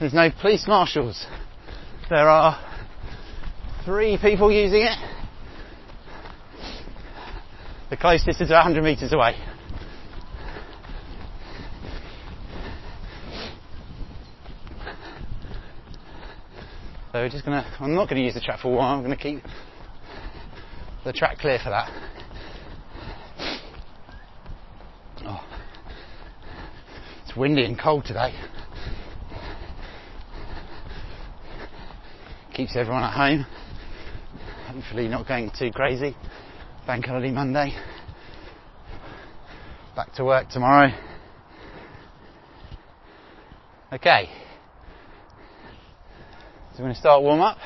There's 0.00 0.14
no 0.14 0.30
police 0.40 0.66
marshals. 0.66 1.26
There 2.10 2.28
are 2.28 2.58
three 3.84 4.18
people 4.20 4.52
using 4.52 4.82
it. 4.82 4.98
The 7.90 7.96
closest 7.96 8.40
is 8.40 8.50
100 8.50 8.82
metres 8.82 9.12
away. 9.12 9.36
So 17.14 17.20
we're 17.20 17.28
just 17.28 17.44
gonna, 17.44 17.64
I'm 17.78 17.94
not 17.94 18.08
gonna 18.08 18.22
use 18.22 18.34
the 18.34 18.40
track 18.40 18.58
for 18.58 18.72
a 18.72 18.76
while, 18.76 18.96
I'm 18.96 19.02
gonna 19.02 19.16
keep 19.16 19.40
the 21.04 21.12
track 21.12 21.38
clear 21.38 21.60
for 21.62 21.70
that. 21.70 21.88
Oh. 25.24 25.40
It's 27.34 27.40
windy 27.40 27.64
and 27.64 27.76
cold 27.76 28.04
today. 28.04 28.32
Keeps 32.54 32.76
everyone 32.76 33.02
at 33.02 33.12
home. 33.12 33.44
Hopefully 34.68 35.08
not 35.08 35.26
going 35.26 35.50
too 35.58 35.72
crazy. 35.72 36.14
Bank 36.86 37.04
holiday 37.04 37.32
Monday. 37.32 37.74
Back 39.96 40.12
to 40.14 40.24
work 40.24 40.48
tomorrow. 40.48 40.92
Okay. 43.92 44.28
So 46.74 46.78
we're 46.78 46.84
going 46.84 46.94
to 46.94 47.00
start 47.00 47.20
warm 47.20 47.40
up. 47.40 47.58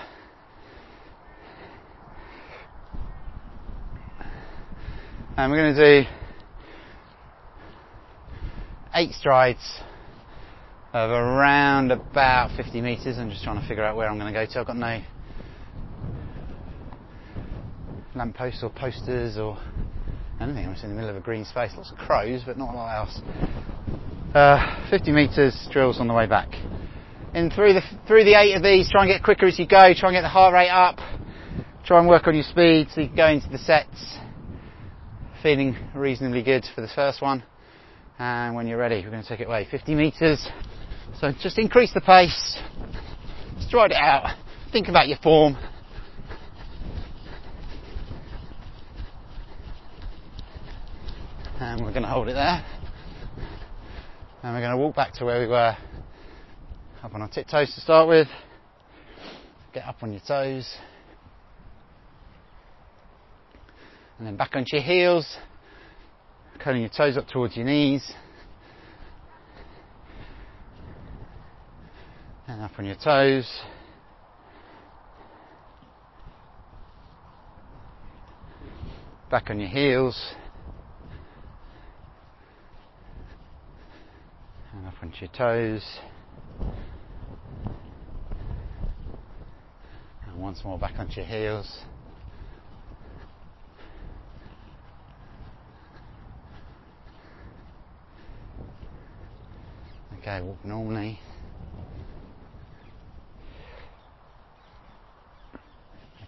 And 5.37 5.53
we're 5.53 5.59
going 5.59 5.75
to 5.75 6.03
do 6.05 6.18
eight 8.99 9.13
strides 9.13 9.81
of 10.93 11.11
around 11.11 11.93
about 11.93 12.57
50 12.57 12.81
metres. 12.81 13.17
I'm 13.17 13.31
just 13.31 13.45
trying 13.45 13.61
to 13.61 13.69
figure 13.69 13.85
out 13.85 13.97
where 13.97 14.09
I'm 14.09 14.19
going 14.19 14.33
to 14.33 14.47
go 14.47 14.51
to. 14.53 14.61
I've 14.61 14.67
got 14.67 14.77
no 14.77 15.01
lampposts 18.15 18.63
or 18.63 18.71
posters 18.71 19.39
or 19.39 19.57
anything. 20.41 20.67
I'm 20.67 20.73
just 20.73 20.83
in 20.83 20.91
the 20.91 20.97
middle 20.97 21.11
of 21.11 21.17
a 21.17 21.21
green 21.21 21.45
space. 21.45 21.73
Lots 21.77 21.93
of 21.93 21.99
crows, 21.99 22.43
but 22.45 22.59
not 22.59 22.75
a 22.75 22.77
lot 22.77 22.97
else. 22.97 23.21
Uh, 24.35 24.91
50 24.91 25.13
metres 25.13 25.69
drills 25.71 26.01
on 26.01 26.09
the 26.09 26.15
way 26.15 26.27
back 26.27 26.49
and 27.35 27.53
through 27.53 27.75
the 27.75 27.83
through 28.07 28.25
the 28.25 28.35
eight 28.35 28.55
of 28.55 28.63
these, 28.63 28.91
try 28.91 29.03
and 29.03 29.11
get 29.11 29.23
quicker 29.23 29.47
as 29.47 29.59
you 29.59 29.67
go. 29.67 29.93
Try 29.95 30.09
and 30.09 30.17
get 30.17 30.23
the 30.23 30.29
heart 30.29 30.53
rate 30.53 30.71
up. 30.71 30.99
Try 31.85 32.01
and 32.01 32.09
work 32.09 32.27
on 32.27 32.35
your 32.35 32.45
speed 32.45 32.89
so 32.93 33.03
you 33.03 33.11
go 33.15 33.29
into 33.29 33.49
the 33.49 33.59
sets 33.59 34.19
feeling 35.43 35.77
reasonably 35.95 36.43
good 36.43 36.67
for 36.75 36.81
the 36.81 36.89
first 36.89 37.23
one. 37.23 37.45
And 38.19 38.57
when 38.57 38.67
you're 38.67 38.79
ready, 38.79 39.03
we're 39.05 39.11
going 39.11 39.23
to 39.23 39.29
take 39.29 39.41
it 39.41 39.47
away. 39.47 39.69
50 39.71 39.95
meters. 39.95 40.49
So 41.21 41.33
just 41.41 41.59
increase 41.59 41.95
the 41.95 42.01
pace. 42.01 42.59
Stride 43.61 43.93
it 43.93 43.97
out. 43.97 44.37
Think 44.73 44.89
about 44.89 45.07
your 45.07 45.19
form. 45.19 45.57
And 51.61 51.85
we're 51.85 51.91
going 51.91 52.03
to 52.03 52.09
hold 52.09 52.29
it 52.29 52.35
there. 52.35 52.65
And 54.43 54.55
we're 54.55 54.61
going 54.61 54.73
to 54.73 54.77
walk 54.77 54.97
back 54.97 55.13
to 55.15 55.25
where 55.25 55.41
we 55.41 55.47
were 55.47 55.77
up 57.03 57.15
on 57.15 57.23
our 57.23 57.29
tiptoes 57.29 57.73
to 57.75 57.81
start 57.81 58.09
with. 58.09 58.29
Get 59.73 59.85
up 59.85 60.03
on 60.03 60.13
your 60.13 60.23
toes. 60.27 60.69
And 64.19 64.27
then 64.27 64.37
back 64.37 64.57
onto 64.57 64.77
your 64.77 64.83
heels. 64.83 65.37
Curling 66.59 66.81
your 66.81 66.91
toes 66.91 67.17
up 67.17 67.29
towards 67.29 67.57
your 67.57 67.67
knees. 67.67 68.13
And 72.49 72.61
up 72.63 72.73
on 72.79 72.85
your 72.85 72.97
toes. 72.97 73.49
Back 79.31 79.51
on 79.51 79.61
your 79.61 79.69
heels. 79.69 80.35
And 84.73 84.87
up 84.87 84.95
onto 85.01 85.17
your 85.21 85.31
toes. 85.31 85.85
And 90.27 90.41
once 90.41 90.65
more 90.65 90.79
back 90.79 90.99
onto 90.99 91.21
your 91.21 91.27
heels. 91.27 91.85
Eh? 100.19 100.21
Okay, 100.21 100.43
walk 100.43 100.65
normally. 100.65 101.21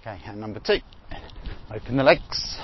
Okay, 0.01 0.19
and 0.27 0.41
number 0.41 0.61
two, 0.61 0.79
open 1.71 1.97
the 1.97 2.03
legs. 2.03 2.57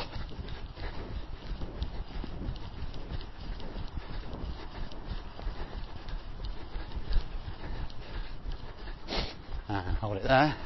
And 9.68 9.96
hold 9.98 10.16
it 10.16 10.22
there. 10.22 10.56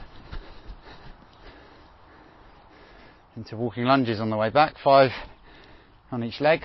into 3.41 3.57
walking 3.57 3.85
lunges 3.85 4.21
on 4.21 4.29
the 4.29 4.37
way 4.37 4.51
back, 4.51 4.75
five 4.85 5.11
on 6.13 6.23
each 6.23 6.43
leg. 6.43 6.61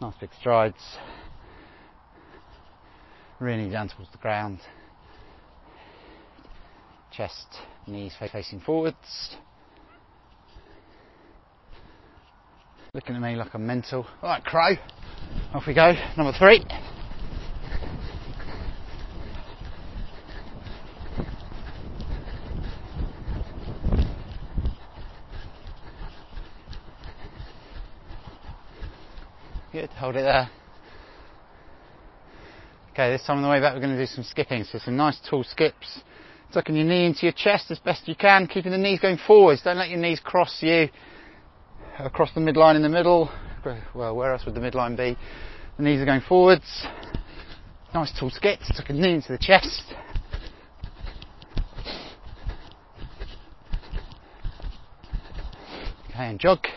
Nice 0.00 0.14
big 0.18 0.30
strides, 0.42 0.98
really 3.38 3.70
down 3.70 3.88
towards 3.88 4.10
the 4.10 4.18
ground, 4.18 4.58
chest, 7.12 7.46
knees 7.86 8.12
facing 8.18 8.58
forwards. 8.58 9.36
Looking 12.92 13.14
at 13.14 13.22
me 13.22 13.36
like 13.36 13.54
I'm 13.54 13.64
mental. 13.64 14.04
Alright, 14.20 14.44
crow. 14.44 14.74
Off 15.54 15.62
we 15.64 15.74
go. 15.74 15.92
Number 16.16 16.36
three. 16.36 16.64
Good, 29.82 29.90
hold 29.94 30.14
it 30.14 30.22
there. 30.22 30.48
Okay, 32.92 33.10
this 33.10 33.26
time 33.26 33.38
on 33.38 33.42
the 33.42 33.48
way 33.48 33.58
back 33.58 33.74
we're 33.74 33.80
going 33.80 33.96
to 33.96 34.00
do 34.00 34.06
some 34.06 34.22
skipping. 34.22 34.62
So 34.62 34.78
some 34.78 34.96
nice 34.96 35.18
tall 35.28 35.42
skips. 35.42 36.02
Tucking 36.54 36.76
your 36.76 36.84
knee 36.84 37.04
into 37.04 37.22
your 37.26 37.32
chest 37.32 37.68
as 37.72 37.80
best 37.80 38.06
you 38.06 38.14
can, 38.14 38.46
keeping 38.46 38.70
the 38.70 38.78
knees 38.78 39.00
going 39.00 39.18
forwards. 39.26 39.60
Don't 39.62 39.78
let 39.78 39.88
your 39.88 39.98
knees 39.98 40.20
cross 40.22 40.58
you 40.60 40.88
across 41.98 42.32
the 42.32 42.40
midline 42.40 42.76
in 42.76 42.82
the 42.82 42.88
middle. 42.88 43.28
Well, 43.92 44.14
where 44.14 44.32
else 44.32 44.44
would 44.46 44.54
the 44.54 44.60
midline 44.60 44.96
be? 44.96 45.18
The 45.78 45.82
knees 45.82 46.00
are 46.00 46.06
going 46.06 46.22
forwards. 46.28 46.86
Nice 47.92 48.16
tall 48.16 48.30
skips, 48.30 48.70
tuck 48.76 48.88
a 48.88 48.92
knee 48.92 49.14
into 49.14 49.32
the 49.32 49.38
chest. 49.38 49.82
Okay, 56.08 56.28
and 56.28 56.38
jog. 56.38 56.68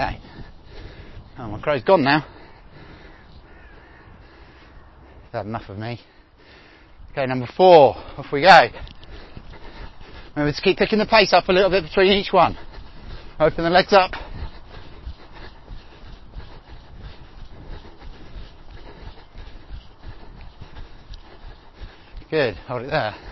Okay. 0.00 0.18
Oh, 1.38 1.48
my 1.48 1.60
crow's 1.60 1.82
gone 1.82 2.02
now. 2.02 2.24
Had 5.30 5.44
enough 5.44 5.68
of 5.68 5.76
me. 5.76 6.00
Okay, 7.12 7.26
number 7.26 7.46
four. 7.54 7.96
Off 8.16 8.32
we 8.32 8.40
go. 8.40 8.60
Remember 10.34 10.56
to 10.56 10.62
keep 10.62 10.78
picking 10.78 10.98
the 10.98 11.06
pace 11.06 11.34
up 11.34 11.48
a 11.48 11.52
little 11.52 11.68
bit 11.68 11.82
between 11.82 12.12
each 12.12 12.32
one. 12.32 12.56
Open 13.38 13.62
the 13.62 13.68
legs 13.68 13.92
up. 13.92 14.12
Good, 22.30 22.54
hold 22.56 22.82
it 22.82 22.90
there. 22.90 23.29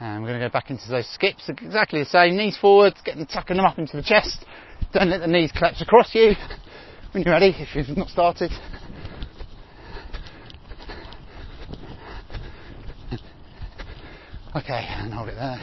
And 0.00 0.22
we're 0.22 0.28
going 0.28 0.40
to 0.40 0.46
go 0.48 0.52
back 0.52 0.70
into 0.70 0.88
those 0.88 1.08
skips, 1.08 1.48
exactly 1.48 1.98
the 2.00 2.06
same, 2.06 2.36
knees 2.36 2.56
forward, 2.56 2.94
getting 3.04 3.26
tucking 3.26 3.56
them 3.56 3.66
up 3.66 3.78
into 3.78 3.96
the 3.96 4.02
chest. 4.02 4.44
Don't 4.92 5.10
let 5.10 5.20
the 5.20 5.26
knees 5.26 5.50
collapse 5.50 5.82
across 5.82 6.14
you 6.14 6.34
when 7.12 7.24
you're 7.24 7.32
ready, 7.32 7.54
if 7.58 7.74
you've 7.74 7.96
not 7.96 8.08
started. 8.08 8.52
Okay, 14.54 14.86
and 14.88 15.12
hold 15.12 15.28
it 15.28 15.34
there. 15.34 15.58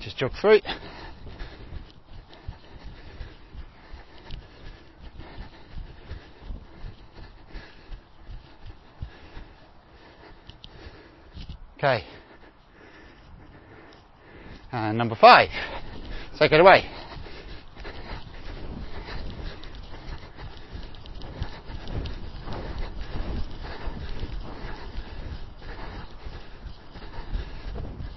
Just 0.00 0.16
jog 0.18 0.32
through. 0.40 0.60
Okay. 11.78 12.04
And 14.74 14.98
number 14.98 15.14
five. 15.14 15.50
Take 16.36 16.50
it 16.50 16.58
away. 16.58 16.90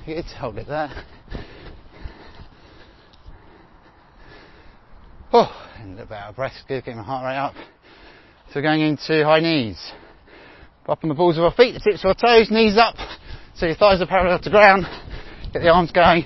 Good, 0.03 0.25
hold 0.25 0.57
it 0.57 0.65
there. 0.65 0.89
Oh, 5.31 5.67
and 5.79 5.89
a 5.89 5.91
little 5.91 6.07
bit 6.07 6.13
out 6.15 6.29
of 6.29 6.35
breath, 6.37 6.53
getting 6.67 6.97
my 6.97 7.03
heart 7.03 7.23
rate 7.23 7.37
up. 7.37 7.53
So 8.47 8.53
we're 8.55 8.61
going 8.63 8.81
into 8.81 9.23
high 9.23 9.41
knees. 9.41 9.91
On 10.87 10.97
the 11.07 11.13
balls 11.13 11.37
of 11.37 11.43
our 11.43 11.53
feet, 11.53 11.73
the 11.73 11.79
tips 11.79 12.03
of 12.03 12.07
our 12.07 12.15
toes, 12.15 12.49
knees 12.49 12.77
up, 12.77 12.95
so 13.53 13.67
your 13.67 13.75
thighs 13.75 14.01
are 14.01 14.07
parallel 14.07 14.39
to 14.39 14.45
the 14.45 14.49
ground. 14.49 14.87
Get 15.53 15.61
the 15.61 15.69
arms 15.69 15.91
going. 15.91 16.25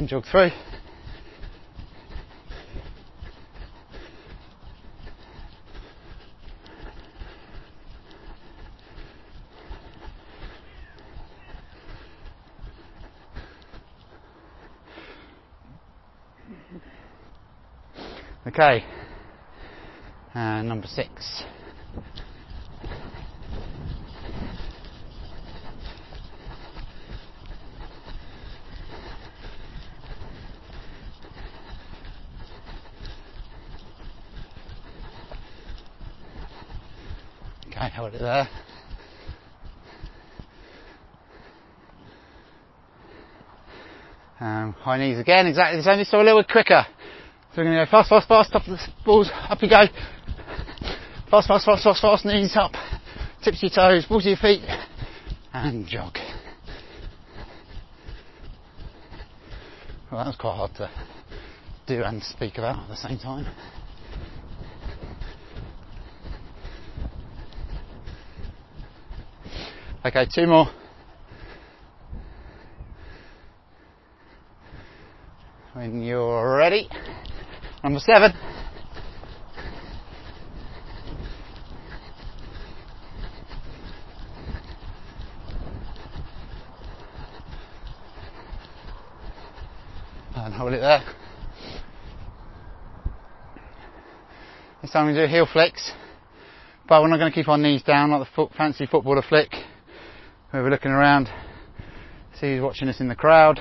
jog 0.11 0.25
through. 0.29 0.49
Okay, 18.47 18.83
and 20.33 20.67
number 20.67 20.87
six. 20.87 21.43
Okay, 37.81 37.89
hold 37.95 38.13
it 38.13 38.20
there. 38.31 38.49
Um, 44.39 44.73
high 44.73 44.97
knees 44.97 45.19
again, 45.19 45.45
exactly 45.45 45.77
the 45.77 45.83
same, 45.83 45.99
just 45.99 46.13
a 46.13 46.17
little 46.17 46.41
bit 46.41 46.49
quicker. 46.49 46.85
So 47.53 47.57
we're 47.57 47.65
going 47.65 47.77
to 47.77 47.85
go 47.85 47.91
fast, 47.91 48.09
fast, 48.09 48.27
fast, 48.27 48.51
top 48.51 48.67
of 48.67 48.71
the 48.71 48.79
balls, 49.05 49.29
up 49.33 49.61
you 49.61 49.69
go. 49.69 49.81
Fast, 51.29 51.47
fast, 51.47 51.65
fast, 51.65 51.83
fast, 51.83 52.01
fast, 52.01 52.25
knees 52.25 52.55
up, 52.55 52.71
tips 53.43 53.61
your 53.61 53.69
toes, 53.69 54.05
balls 54.05 54.25
of 54.25 54.29
your 54.29 54.37
feet, 54.37 54.61
and 55.53 55.85
jog. 55.85 56.17
Well, 60.11 60.23
that 60.23 60.27
was 60.27 60.35
quite 60.37 60.55
hard 60.55 60.75
to 60.75 60.89
do 61.87 62.03
and 62.03 62.23
speak 62.23 62.57
about 62.57 62.79
at 62.83 62.89
the 62.89 62.95
same 62.95 63.19
time. 63.19 63.45
Okay, 70.03 70.25
two 70.33 70.47
more. 70.47 70.65
When 75.73 76.01
you're 76.01 76.55
ready. 76.55 76.89
Number 77.83 77.99
seven. 77.99 78.31
And 90.35 90.53
hold 90.55 90.73
it 90.73 90.79
there. 90.79 91.03
This 94.81 94.89
time 94.89 95.05
we 95.05 95.13
do 95.13 95.25
a 95.25 95.27
heel 95.27 95.45
flicks, 95.45 95.91
but 96.89 97.03
we're 97.03 97.07
not 97.07 97.17
going 97.17 97.31
to 97.31 97.35
keep 97.35 97.47
our 97.47 97.59
knees 97.59 97.83
down 97.83 98.09
like 98.09 98.27
the 98.35 98.47
fancy 98.57 98.87
footballer 98.87 99.21
flick, 99.21 99.51
we're 100.59 100.69
looking 100.69 100.91
around, 100.91 101.29
see 102.39 102.55
who's 102.55 102.61
watching 102.61 102.89
us 102.89 102.99
in 102.99 103.07
the 103.07 103.15
crowd. 103.15 103.59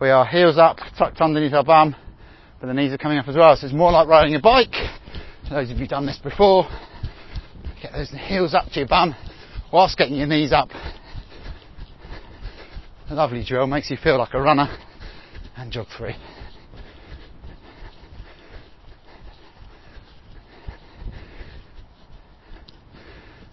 We 0.00 0.10
are 0.10 0.26
heels 0.26 0.58
up, 0.58 0.78
tucked 0.98 1.20
underneath 1.20 1.52
our 1.52 1.64
bum, 1.64 1.94
but 2.60 2.66
the 2.66 2.74
knees 2.74 2.92
are 2.92 2.98
coming 2.98 3.18
up 3.18 3.28
as 3.28 3.36
well. 3.36 3.56
So 3.56 3.66
it's 3.66 3.74
more 3.74 3.92
like 3.92 4.08
riding 4.08 4.34
a 4.34 4.40
bike. 4.40 4.74
For 5.48 5.54
those 5.54 5.70
of 5.70 5.78
you 5.78 5.86
done 5.86 6.04
this 6.04 6.18
before, 6.18 6.68
get 7.80 7.92
those 7.92 8.10
heels 8.10 8.54
up 8.54 8.66
to 8.72 8.80
your 8.80 8.88
bum 8.88 9.14
whilst 9.72 9.96
getting 9.96 10.16
your 10.16 10.26
knees 10.26 10.52
up. 10.52 10.68
A 13.10 13.14
lovely 13.14 13.44
drill, 13.44 13.66
makes 13.66 13.90
you 13.90 13.96
feel 13.96 14.18
like 14.18 14.34
a 14.34 14.40
runner 14.40 14.68
and 15.56 15.72
jog 15.72 15.86
through. 15.96 16.12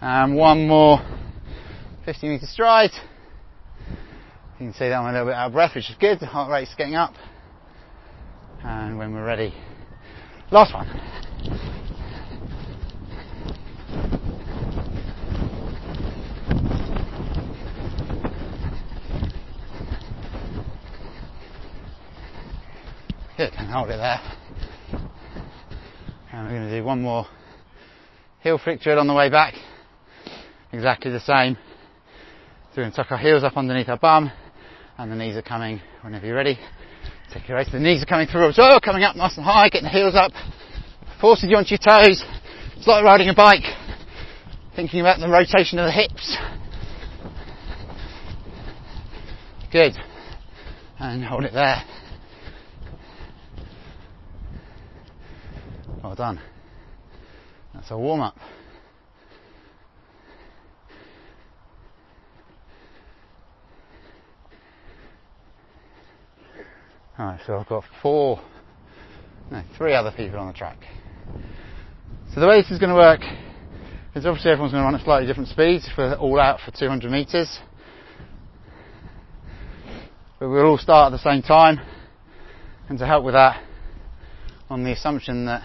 And 0.01 0.35
one 0.35 0.67
more 0.67 0.99
50 2.06 2.28
metre 2.28 2.46
stride. 2.46 2.91
You 4.60 4.68
can 4.68 4.74
see 4.74 4.88
that 4.89 4.94
I'm 4.94 5.08
a 5.08 5.12
little 5.12 5.28
bit 5.28 5.34
out 5.34 5.48
of 5.48 5.54
breath, 5.54 5.74
which 5.74 5.89
is 5.89 5.96
good. 6.00 6.20
The 6.20 6.28
heart 6.28 6.52
rate's 6.52 6.74
getting 6.76 6.96
up. 6.96 7.13
And 8.63 8.98
when 8.98 9.13
we're 9.13 9.26
ready, 9.26 9.54
last 10.52 10.74
one. 10.74 10.88
Good, 23.36 23.52
and 23.58 23.68
hold 23.68 23.89
it 23.89 23.98
there. 23.98 24.22
And 26.32 26.48
we're 26.48 26.54
going 26.54 26.70
to 26.70 26.80
do 26.80 26.84
one 26.86 27.02
more 27.02 27.26
heel 28.41 28.60
flick 28.60 28.80
drill 28.80 29.00
on 29.00 29.08
the 29.08 29.13
way 29.13 29.30
back. 29.30 29.56
Exactly 30.72 31.12
the 31.12 31.20
same. 31.20 31.58
Going 32.75 32.91
to 32.91 32.95
tuck 32.97 33.09
our 33.11 33.17
heels 33.17 33.45
up 33.45 33.55
underneath 33.55 33.88
our 33.88 33.97
bum 33.97 34.29
and 34.97 35.09
the 35.09 35.15
knees 35.15 35.38
are 35.38 35.41
coming 35.41 35.79
whenever 36.01 36.25
you're 36.25 36.35
ready. 36.35 36.59
Take 37.33 37.47
your 37.47 37.55
race. 37.55 37.69
The 37.71 37.79
knees 37.79 38.03
are 38.03 38.05
coming 38.05 38.27
through 38.27 38.49
as 38.49 38.57
well, 38.57 38.81
coming 38.81 39.03
up 39.03 39.15
nice 39.15 39.38
and 39.38 39.45
high, 39.45 39.69
getting 39.69 39.85
the 39.85 39.89
heels 39.89 40.13
up, 40.13 40.33
forcing 41.21 41.49
you 41.49 41.55
onto 41.55 41.69
your 41.69 41.77
toes. 41.77 42.21
It's 42.75 42.85
like 42.85 43.05
riding 43.05 43.29
a 43.29 43.33
bike, 43.33 43.63
thinking 44.75 44.99
about 44.99 45.21
the 45.21 45.29
rotation 45.29 45.79
of 45.79 45.85
the 45.85 45.91
hips. 45.93 46.38
Good. 49.71 49.93
And 50.99 51.23
hold 51.23 51.45
it 51.45 51.53
there. 51.53 51.81
Well 56.03 56.15
done. 56.15 56.41
That's 57.73 57.89
a 57.89 57.97
warm 57.97 58.19
up. 58.19 58.35
Alright, 67.17 67.39
so 67.47 67.58
I've 67.58 67.67
got 67.69 67.86
four, 68.01 68.41
no, 69.49 69.63
three 69.78 69.93
other 69.93 70.12
people 70.12 70.38
on 70.38 70.47
the 70.47 70.54
track. 70.54 70.78
So 72.34 72.41
the 72.41 72.47
way 72.47 72.62
this 72.62 72.71
is 72.71 72.78
going 72.78 72.89
to 72.89 72.95
work 72.95 73.21
is 74.15 74.25
obviously 74.25 74.51
everyone's 74.51 74.73
going 74.73 74.82
to 74.82 74.86
run 74.86 74.95
at 74.95 75.06
slightly 75.06 75.25
different 75.25 75.47
speeds 75.47 75.89
for 75.95 76.15
all 76.15 76.41
out 76.41 76.60
for 76.60 76.71
200 76.78 77.10
metres. 77.10 77.60
But 80.39 80.49
we'll 80.49 80.65
all 80.65 80.78
start 80.78 81.13
at 81.13 81.17
the 81.17 81.23
same 81.23 81.41
time. 81.41 81.80
And 82.89 82.99
to 82.99 83.06
help 83.06 83.23
with 83.23 83.36
that, 83.36 83.63
on 84.69 84.84
the 84.84 84.91
assumption 84.91 85.45
that 85.45 85.63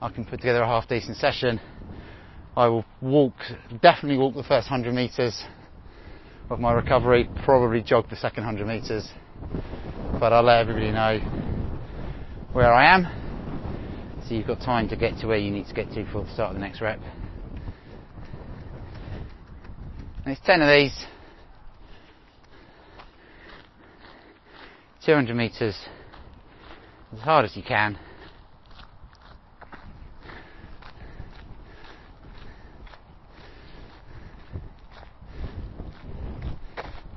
I 0.00 0.10
can 0.10 0.24
put 0.24 0.38
together 0.38 0.62
a 0.62 0.66
half 0.68 0.86
decent 0.86 1.16
session, 1.16 1.60
I 2.56 2.68
will 2.68 2.84
walk, 3.00 3.34
definitely 3.82 4.18
walk 4.18 4.34
the 4.34 4.44
first 4.44 4.70
100 4.70 4.94
metres 4.94 5.42
of 6.50 6.60
my 6.60 6.72
recovery, 6.72 7.28
probably 7.44 7.82
jog 7.82 8.08
the 8.10 8.16
second 8.16 8.44
100 8.44 8.64
metres 8.64 9.10
but 10.24 10.32
I'll 10.32 10.42
let 10.42 10.60
everybody 10.60 10.90
know 10.90 11.18
where 12.54 12.72
I 12.72 12.94
am 12.94 13.06
so 14.26 14.34
you've 14.34 14.46
got 14.46 14.58
time 14.58 14.88
to 14.88 14.96
get 14.96 15.18
to 15.18 15.26
where 15.26 15.36
you 15.36 15.50
need 15.50 15.66
to 15.66 15.74
get 15.74 15.92
to 15.92 16.10
for 16.10 16.24
the 16.24 16.32
start 16.32 16.52
of 16.52 16.54
the 16.54 16.60
next 16.60 16.80
rep. 16.80 16.98
It's 20.24 20.40
10 20.46 20.62
of 20.62 20.68
these, 20.70 21.06
200 25.04 25.36
metres 25.36 25.76
as 27.12 27.20
hard 27.20 27.44
as 27.44 27.54
you 27.54 27.62
can. 27.62 27.98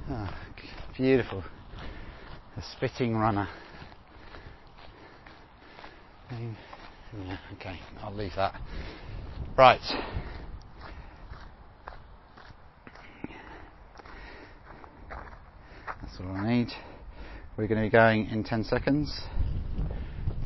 Ah, 0.10 0.38
beautiful. 0.98 1.46
The 2.58 2.64
spitting 2.76 3.16
runner. 3.16 3.48
Okay, 7.54 7.80
I'll 8.02 8.16
leave 8.16 8.32
that. 8.36 8.60
Right. 9.56 9.80
That's 16.02 16.20
all 16.20 16.32
I 16.32 16.48
need. 16.48 16.70
We're 17.58 17.68
going 17.68 17.80
to 17.80 17.86
be 17.86 17.92
going 17.92 18.26
in 18.32 18.44
10 18.44 18.64
seconds. 18.64 19.22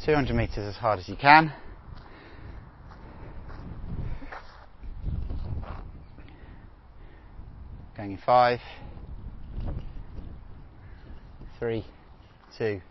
200 0.05 0.35
metres 0.35 0.57
as 0.57 0.75
hard 0.75 0.99
as 0.99 1.07
you 1.07 1.15
can. 1.15 1.53
Going 7.95 8.11
in 8.11 8.17
five, 8.17 8.59
three, 11.57 11.85
two, 12.57 12.81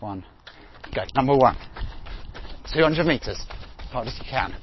one. 0.00 0.24
Go. 0.94 1.02
Number 1.14 1.36
one. 1.36 1.56
200 2.72 3.06
metres. 3.06 3.40
As 3.78 3.86
hard 3.90 4.06
as 4.08 4.18
you 4.18 4.24
can. 4.28 4.54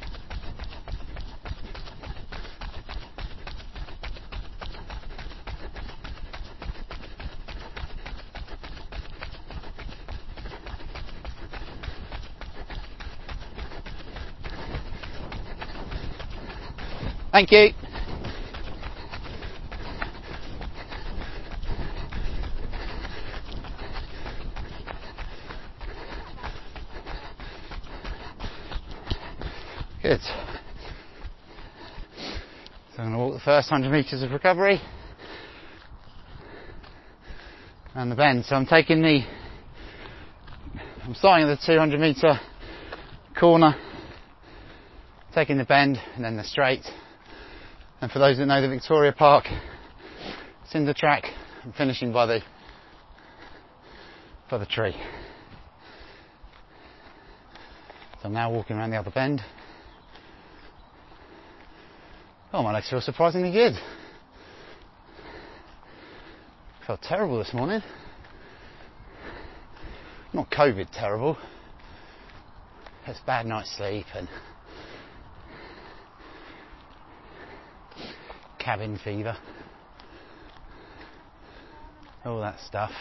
Thank 17.34 17.52
you. 17.52 17.70
Good. 30.04 30.20
So 30.22 30.32
I'm 33.00 33.06
going 33.06 33.12
to 33.14 33.18
walk 33.18 33.34
the 33.34 33.40
first 33.54 33.70
100 33.70 33.96
metres 33.96 34.24
of 34.24 34.32
recovery 34.32 34.82
and 37.94 38.12
the 38.12 38.16
bend. 38.16 38.44
So 38.46 38.56
I'm 38.56 38.66
taking 38.66 39.04
the, 39.04 39.22
I'm 41.04 41.14
starting 41.14 41.48
at 41.48 41.60
the 41.60 41.64
200 41.64 42.00
metre 42.00 42.40
corner, 43.40 43.76
taking 45.36 45.60
the 45.60 45.66
bend 45.66 46.00
and 46.16 46.26
then 46.26 46.36
the 46.36 46.44
straight. 46.44 46.84
And 48.02 48.12
for 48.12 48.18
those 48.18 48.40
that 48.40 48.48
know 48.48 48.60
the 48.60 48.70
Victoria 48.70 49.12
Park 49.12 49.46
cinder 50.72 50.96
track, 50.96 51.26
I'm 51.64 51.74
finishing 51.74 52.12
by 52.12 52.26
the, 52.26 52.40
by 54.50 54.58
the 54.58 54.66
tree. 54.66 54.96
So 58.20 58.30
I'm 58.30 58.34
now 58.34 58.52
walking 58.52 58.78
around 58.78 58.90
the 58.90 58.98
other 58.98 59.12
bend. 59.12 59.44
Oh, 62.56 62.62
my 62.62 62.72
legs 62.72 62.88
feel 62.88 63.02
surprisingly 63.02 63.52
good. 63.52 63.74
Felt 66.86 67.02
terrible 67.02 67.40
this 67.40 67.52
morning. 67.52 67.82
Not 70.34 70.52
COVID 70.52 70.90
terrible. 70.94 71.36
It's 73.08 73.20
bad 73.22 73.48
night's 73.48 73.76
sleep 73.76 74.06
and 74.14 74.30
cabin 78.60 79.00
fever. 79.04 79.36
All 82.24 82.40
that 82.42 82.60
stuff. 82.60 82.92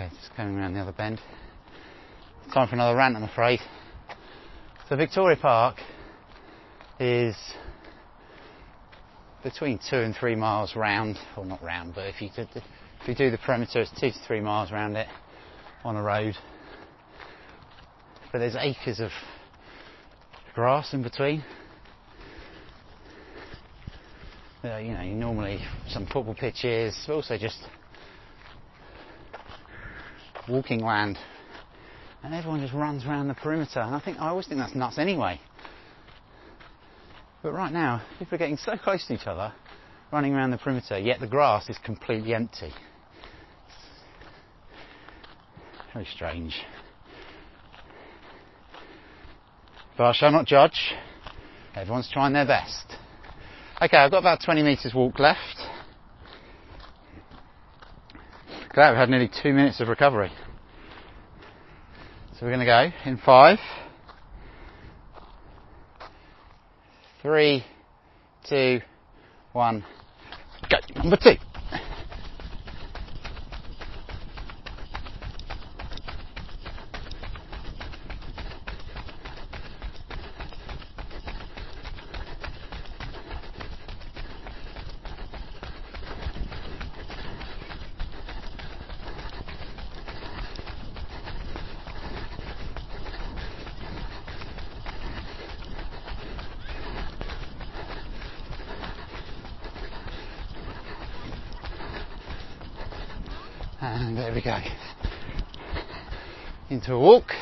Okay, 0.00 0.14
just 0.14 0.32
coming 0.36 0.56
around 0.56 0.74
the 0.74 0.80
other 0.80 0.92
bend. 0.92 1.20
Time 2.54 2.68
for 2.68 2.76
another 2.76 2.96
rant, 2.96 3.16
I'm 3.16 3.24
afraid. 3.24 3.58
So 4.88 4.94
Victoria 4.94 5.36
Park 5.36 5.78
is 7.00 7.34
between 9.42 9.80
two 9.90 9.96
and 9.96 10.14
three 10.14 10.36
miles 10.36 10.76
round, 10.76 11.18
or 11.36 11.44
not 11.44 11.60
round, 11.64 11.96
but 11.96 12.06
if 12.06 12.22
you 12.22 12.30
if 12.36 13.08
you 13.08 13.14
do 13.16 13.32
the 13.32 13.38
perimeter, 13.38 13.80
it's 13.80 13.90
two 14.00 14.12
to 14.12 14.18
three 14.24 14.38
miles 14.38 14.70
round 14.70 14.96
it 14.96 15.08
on 15.82 15.96
a 15.96 16.02
road. 16.02 16.36
But 18.30 18.38
there's 18.38 18.54
acres 18.54 19.00
of 19.00 19.10
grass 20.54 20.94
in 20.94 21.02
between. 21.02 21.42
Uh, 24.62 24.76
you 24.76 24.92
know, 24.92 25.02
normally 25.02 25.58
some 25.88 26.06
football 26.06 26.36
pitches, 26.36 26.96
also 27.08 27.36
just 27.36 27.58
walking 30.48 30.80
land, 30.80 31.18
and 32.22 32.34
everyone 32.34 32.60
just 32.60 32.74
runs 32.74 33.04
around 33.04 33.28
the 33.28 33.34
perimeter. 33.34 33.80
And 33.80 33.94
I 33.94 34.00
think 34.00 34.18
I 34.18 34.28
always 34.28 34.46
think 34.46 34.60
that's 34.60 34.74
nuts 34.74 34.98
anyway. 34.98 35.40
But 37.42 37.52
right 37.52 37.72
now, 37.72 38.02
people 38.18 38.34
are 38.34 38.38
getting 38.38 38.56
so 38.56 38.76
close 38.76 39.06
to 39.06 39.14
each 39.14 39.26
other, 39.26 39.52
running 40.12 40.34
around 40.34 40.50
the 40.50 40.58
perimeter, 40.58 40.98
yet 40.98 41.20
the 41.20 41.26
grass 41.26 41.68
is 41.68 41.78
completely 41.78 42.34
empty. 42.34 42.72
Very 45.92 46.06
strange. 46.06 46.54
But 49.96 50.04
I 50.04 50.12
shall 50.12 50.30
not 50.30 50.46
judge. 50.46 50.94
Everyone's 51.74 52.10
trying 52.12 52.32
their 52.32 52.46
best. 52.46 52.94
Okay, 53.80 53.96
I've 53.96 54.10
got 54.10 54.18
about 54.18 54.40
20 54.44 54.62
metres 54.62 54.92
walk 54.94 55.18
left. 55.18 55.67
Glad 58.78 58.90
we've 58.90 58.98
had 58.98 59.10
nearly 59.10 59.28
two 59.42 59.52
minutes 59.52 59.80
of 59.80 59.88
recovery. 59.88 60.30
So 62.34 62.46
we're 62.46 62.54
going 62.54 62.60
to 62.60 62.64
go 62.64 62.90
in 63.10 63.16
five, 63.16 63.58
three, 67.20 67.64
two, 68.48 68.80
one, 69.52 69.84
go. 70.70 70.76
Number 70.94 71.16
two. 71.20 71.47
And 103.90 104.18
there 104.18 104.34
we 104.34 104.42
go. 104.42 104.58
Into 106.68 106.92
a 106.92 107.00
walk. 107.00 107.32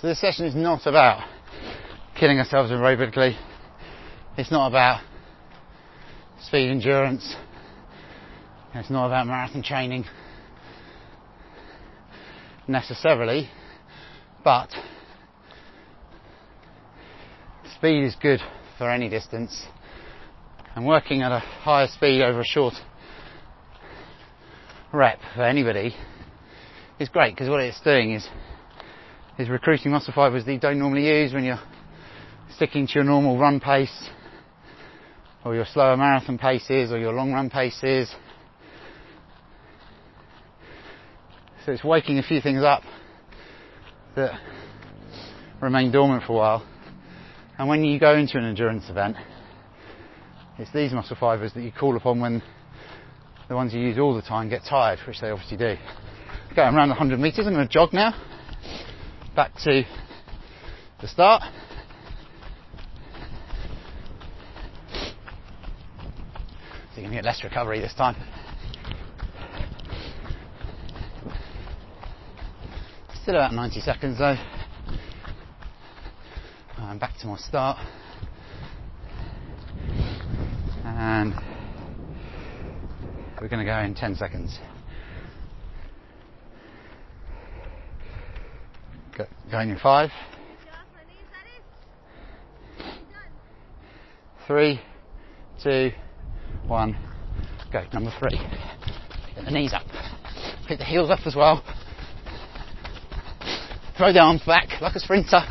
So 0.00 0.06
this 0.06 0.20
session 0.20 0.46
is 0.46 0.54
not 0.54 0.86
about 0.86 1.28
killing 2.14 2.38
ourselves 2.38 2.70
aerobically. 2.70 3.36
It's 4.38 4.52
not 4.52 4.68
about 4.68 5.02
speed 6.40 6.70
endurance. 6.70 7.34
It's 8.72 8.88
not 8.88 9.06
about 9.06 9.26
marathon 9.26 9.64
training 9.64 10.04
necessarily, 12.68 13.50
but 14.44 14.68
speed 17.74 18.04
is 18.04 18.14
good 18.14 18.38
for 18.78 18.88
any 18.88 19.08
distance. 19.08 19.66
And 20.76 20.86
working 20.86 21.22
at 21.22 21.32
a 21.32 21.40
higher 21.40 21.88
speed 21.88 22.22
over 22.22 22.40
a 22.40 22.44
short 22.44 22.74
rep 24.92 25.18
for 25.34 25.42
anybody 25.42 25.96
is 27.00 27.08
great 27.08 27.34
because 27.34 27.48
what 27.48 27.60
it's 27.60 27.80
doing 27.80 28.12
is 28.12 28.28
is 29.36 29.48
recruiting 29.48 29.90
muscle 29.90 30.12
fibers 30.14 30.44
that 30.44 30.52
you 30.52 30.60
don't 30.60 30.78
normally 30.78 31.08
use 31.08 31.32
when 31.32 31.42
you're 31.42 31.60
sticking 32.54 32.86
to 32.86 32.92
your 32.94 33.04
normal 33.04 33.36
run 33.36 33.58
pace 33.58 34.10
or 35.44 35.56
your 35.56 35.64
slower 35.64 35.96
marathon 35.96 36.38
paces 36.38 36.92
or 36.92 36.98
your 36.98 37.12
long 37.12 37.32
run 37.32 37.50
paces. 37.50 38.14
So 41.66 41.72
it's 41.72 41.84
waking 41.84 42.18
a 42.18 42.22
few 42.22 42.40
things 42.40 42.62
up 42.62 42.82
that 44.16 44.40
remain 45.60 45.92
dormant 45.92 46.22
for 46.26 46.32
a 46.32 46.36
while. 46.36 46.66
And 47.58 47.68
when 47.68 47.84
you 47.84 48.00
go 48.00 48.16
into 48.16 48.38
an 48.38 48.44
endurance 48.44 48.88
event, 48.88 49.16
it's 50.58 50.72
these 50.72 50.92
muscle 50.92 51.16
fibers 51.20 51.52
that 51.52 51.60
you 51.60 51.70
call 51.70 51.96
upon 51.98 52.20
when 52.20 52.42
the 53.48 53.54
ones 53.54 53.74
you 53.74 53.80
use 53.80 53.98
all 53.98 54.14
the 54.14 54.22
time 54.22 54.48
get 54.48 54.62
tired, 54.68 55.00
which 55.06 55.20
they 55.20 55.28
obviously 55.28 55.58
do. 55.58 55.76
Going 56.56 56.74
around 56.74 56.88
100 56.88 57.20
meters, 57.20 57.46
I'm 57.46 57.52
going 57.52 57.66
to 57.66 57.72
jog 57.72 57.92
now. 57.92 58.14
Back 59.36 59.52
to 59.64 59.82
the 61.02 61.08
start. 61.08 61.42
So 66.94 66.96
you're 66.96 67.02
going 67.02 67.10
to 67.10 67.16
get 67.16 67.24
less 67.24 67.44
recovery 67.44 67.80
this 67.80 67.94
time. 67.94 68.16
Still 73.22 73.34
about 73.34 73.52
90 73.52 73.80
seconds 73.80 74.18
though. 74.18 74.34
I'm 76.78 76.98
back 76.98 77.18
to 77.18 77.26
my 77.26 77.36
start. 77.36 77.76
And 80.84 81.34
we're 83.38 83.48
going 83.48 83.64
to 83.64 83.70
go 83.70 83.78
in 83.80 83.94
10 83.94 84.14
seconds. 84.14 84.58
Go, 89.18 89.26
going 89.50 89.68
in 89.68 89.78
five, 89.78 90.08
three, 94.46 94.80
two, 95.62 95.90
one, 96.66 96.96
go. 97.70 97.84
Number 97.92 98.14
three. 98.18 98.40
Get 99.34 99.44
the 99.44 99.50
knees 99.50 99.74
up. 99.74 99.84
Pick 100.66 100.78
the 100.78 100.86
heels 100.86 101.10
up 101.10 101.26
as 101.26 101.36
well. 101.36 101.62
Throw 104.00 104.14
the 104.14 104.18
arms 104.18 104.40
back 104.46 104.80
like 104.80 104.94
a 104.94 104.98
sprinter. 104.98 105.42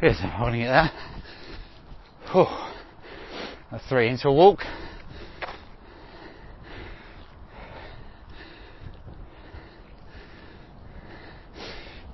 Good, 0.00 0.16
I'm 0.20 0.30
holding 0.30 0.62
it 0.62 0.66
there. 0.66 0.90
Whew. 2.32 2.67
Three 3.88 4.08
into 4.08 4.28
a 4.28 4.32
walk. 4.32 4.60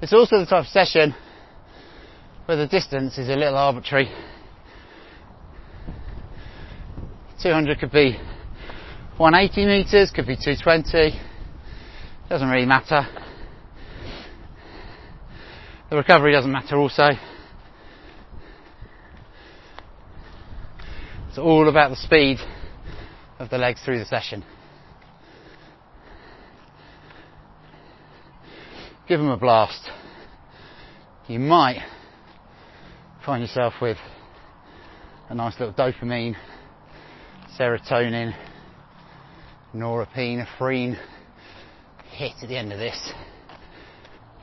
It's 0.00 0.12
also 0.12 0.38
the 0.38 0.46
type 0.46 0.64
of 0.64 0.66
session 0.68 1.14
where 2.44 2.56
the 2.56 2.68
distance 2.68 3.18
is 3.18 3.28
a 3.28 3.34
little 3.34 3.56
arbitrary. 3.56 4.08
200 7.42 7.80
could 7.80 7.90
be 7.90 8.18
180 9.16 9.66
metres, 9.66 10.10
could 10.10 10.26
be 10.26 10.36
220. 10.36 11.18
Doesn't 12.28 12.48
really 12.48 12.66
matter. 12.66 13.06
The 15.90 15.96
recovery 15.96 16.32
doesn't 16.32 16.52
matter 16.52 16.76
also. 16.76 17.10
It's 21.28 21.33
all 21.44 21.68
about 21.68 21.90
the 21.90 21.96
speed 21.96 22.38
of 23.38 23.50
the 23.50 23.58
legs 23.58 23.78
through 23.84 23.98
the 23.98 24.06
session. 24.06 24.42
Give 29.06 29.20
them 29.20 29.28
a 29.28 29.36
blast. 29.36 29.90
You 31.28 31.38
might 31.38 31.86
find 33.26 33.42
yourself 33.42 33.74
with 33.82 33.98
a 35.28 35.34
nice 35.34 35.60
little 35.60 35.74
dopamine, 35.74 36.34
serotonin, 37.58 38.34
norepinephrine 39.74 40.98
hit 42.10 42.32
at 42.42 42.48
the 42.48 42.56
end 42.56 42.72
of 42.72 42.78
this, 42.78 43.12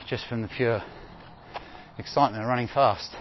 just 0.08 0.28
from 0.28 0.44
the 0.44 0.50
pure 0.50 0.84
excitement 1.98 2.44
of 2.44 2.48
running 2.48 2.68
fast. 2.68 3.16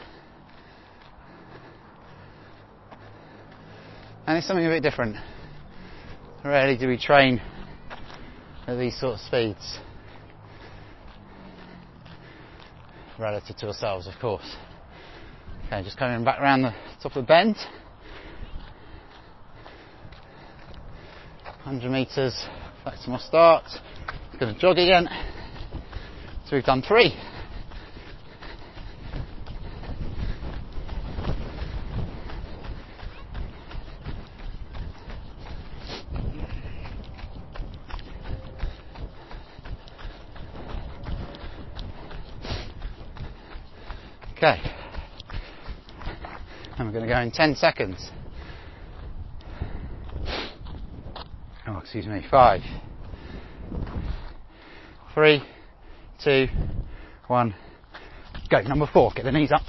And 4.30 4.38
it's 4.38 4.46
something 4.46 4.64
a 4.64 4.68
bit 4.68 4.80
different. 4.80 5.16
Rarely 6.44 6.76
do 6.76 6.86
we 6.86 6.96
train 6.96 7.42
at 8.68 8.78
these 8.78 8.96
sort 8.96 9.14
of 9.14 9.20
speeds. 9.20 9.80
Relative 13.18 13.56
to 13.56 13.66
ourselves, 13.66 14.06
of 14.06 14.14
course. 14.20 14.54
Okay, 15.66 15.82
just 15.82 15.98
coming 15.98 16.24
back 16.24 16.40
around 16.40 16.62
the 16.62 16.72
top 17.02 17.16
of 17.16 17.24
the 17.24 17.26
bend. 17.26 17.56
100 21.64 21.90
metres 21.90 22.46
back 22.84 23.02
to 23.02 23.10
my 23.10 23.18
start. 23.18 23.64
Gonna 24.38 24.56
jog 24.56 24.78
again. 24.78 25.08
So 26.46 26.54
we've 26.54 26.64
done 26.64 26.82
three. 26.82 27.16
Okay. 44.42 44.56
We're 46.90 46.98
going 46.98 47.08
to 47.08 47.14
go 47.14 47.20
in 47.20 47.30
10 47.30 47.54
seconds. 47.54 48.10
Oh, 51.68 51.78
excuse 51.78 52.04
me. 52.04 52.26
Five, 52.28 52.62
three, 55.14 55.40
two, 56.24 56.48
one, 57.28 57.54
go. 58.50 58.62
Number 58.62 58.88
four, 58.92 59.12
get 59.14 59.24
the 59.24 59.30
knees 59.30 59.52
up. 59.52 59.62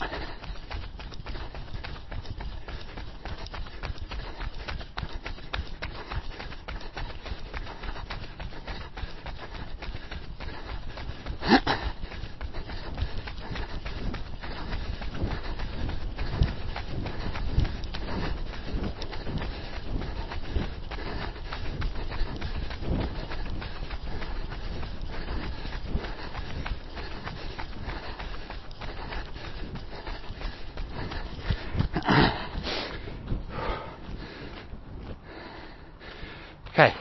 Okay, 36.73 36.95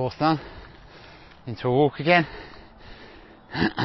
my 0.00 0.16
done. 0.18 0.40
Into 1.46 1.68
a 1.68 1.70
walk 1.70 2.00
again. 2.00 2.26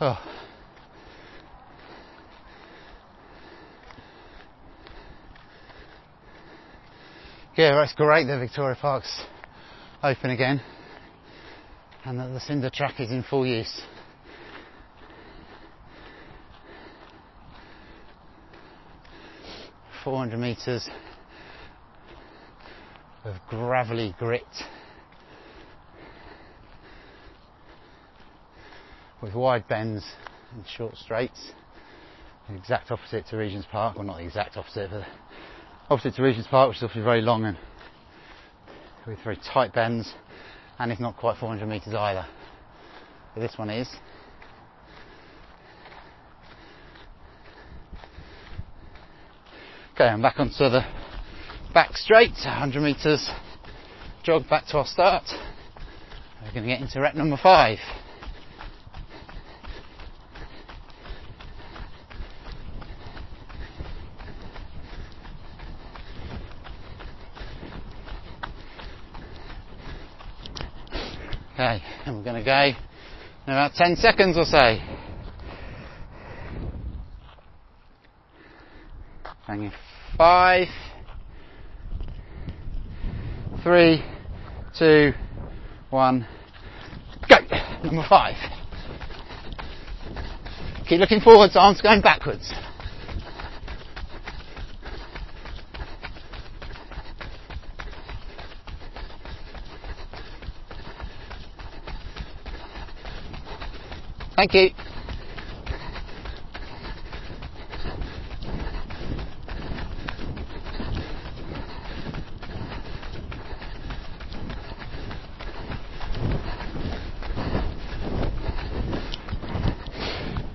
oh. 0.00 0.18
Yeah, 7.68 7.74
that's 7.74 7.92
great 7.92 8.26
that 8.28 8.38
Victoria 8.38 8.78
Park's 8.80 9.24
open 10.02 10.30
again 10.30 10.62
and 12.06 12.18
that 12.18 12.28
the 12.28 12.40
cinder 12.40 12.70
track 12.70 12.98
is 12.98 13.10
in 13.10 13.22
full 13.22 13.46
use. 13.46 13.82
Four 20.02 20.16
hundred 20.16 20.38
metres 20.38 20.88
of 23.24 23.36
gravelly 23.50 24.14
grit 24.18 24.46
with 29.20 29.34
wide 29.34 29.68
bends 29.68 30.06
and 30.54 30.64
short 30.66 30.96
straights. 30.96 31.50
The 32.48 32.56
exact 32.56 32.90
opposite 32.90 33.26
to 33.26 33.36
Regent's 33.36 33.68
Park, 33.70 33.96
well 33.96 34.06
not 34.06 34.16
the 34.16 34.24
exact 34.24 34.56
opposite, 34.56 34.88
but 34.90 35.04
opposite 35.90 36.14
to 36.14 36.22
Regent's 36.22 36.48
Park, 36.48 36.68
which 36.68 36.78
is 36.78 36.82
obviously 36.82 37.02
very 37.02 37.22
long 37.22 37.44
and 37.44 37.56
with 39.06 39.18
very 39.24 39.38
tight 39.52 39.72
bends, 39.72 40.12
and 40.78 40.92
it's 40.92 41.00
not 41.00 41.16
quite 41.16 41.38
400 41.38 41.66
metres 41.66 41.94
either. 41.94 42.26
But 43.34 43.40
this 43.40 43.56
one 43.56 43.70
is. 43.70 43.88
Okay, 49.94 50.04
I'm 50.04 50.20
back 50.20 50.38
onto 50.38 50.52
the 50.58 50.82
back 51.72 51.96
straight, 51.96 52.32
100 52.32 52.80
metres 52.80 53.30
jog 54.22 54.48
back 54.48 54.66
to 54.66 54.76
our 54.76 54.86
start. 54.86 55.24
We're 56.42 56.52
going 56.52 56.64
to 56.64 56.68
get 56.68 56.80
into 56.82 57.00
rep 57.00 57.14
number 57.14 57.38
five. 57.42 57.78
Okay, 71.58 71.82
and 72.06 72.16
we're 72.16 72.22
going 72.22 72.36
to 72.36 72.44
go 72.44 72.66
in 72.66 73.52
about 73.52 73.74
10 73.74 73.96
seconds 73.96 74.38
or 74.38 74.44
so. 74.44 74.76
Hanging 79.44 79.72
five, 80.16 80.68
three, 83.64 84.04
two, 84.78 85.10
one, 85.90 86.28
go. 87.28 87.38
Number 87.82 88.06
five. 88.08 88.36
Keep 90.88 91.00
looking 91.00 91.18
forwards, 91.18 91.56
arms 91.56 91.80
going 91.80 92.02
backwards. 92.02 92.52
Thank 104.38 104.54
you. 104.54 104.70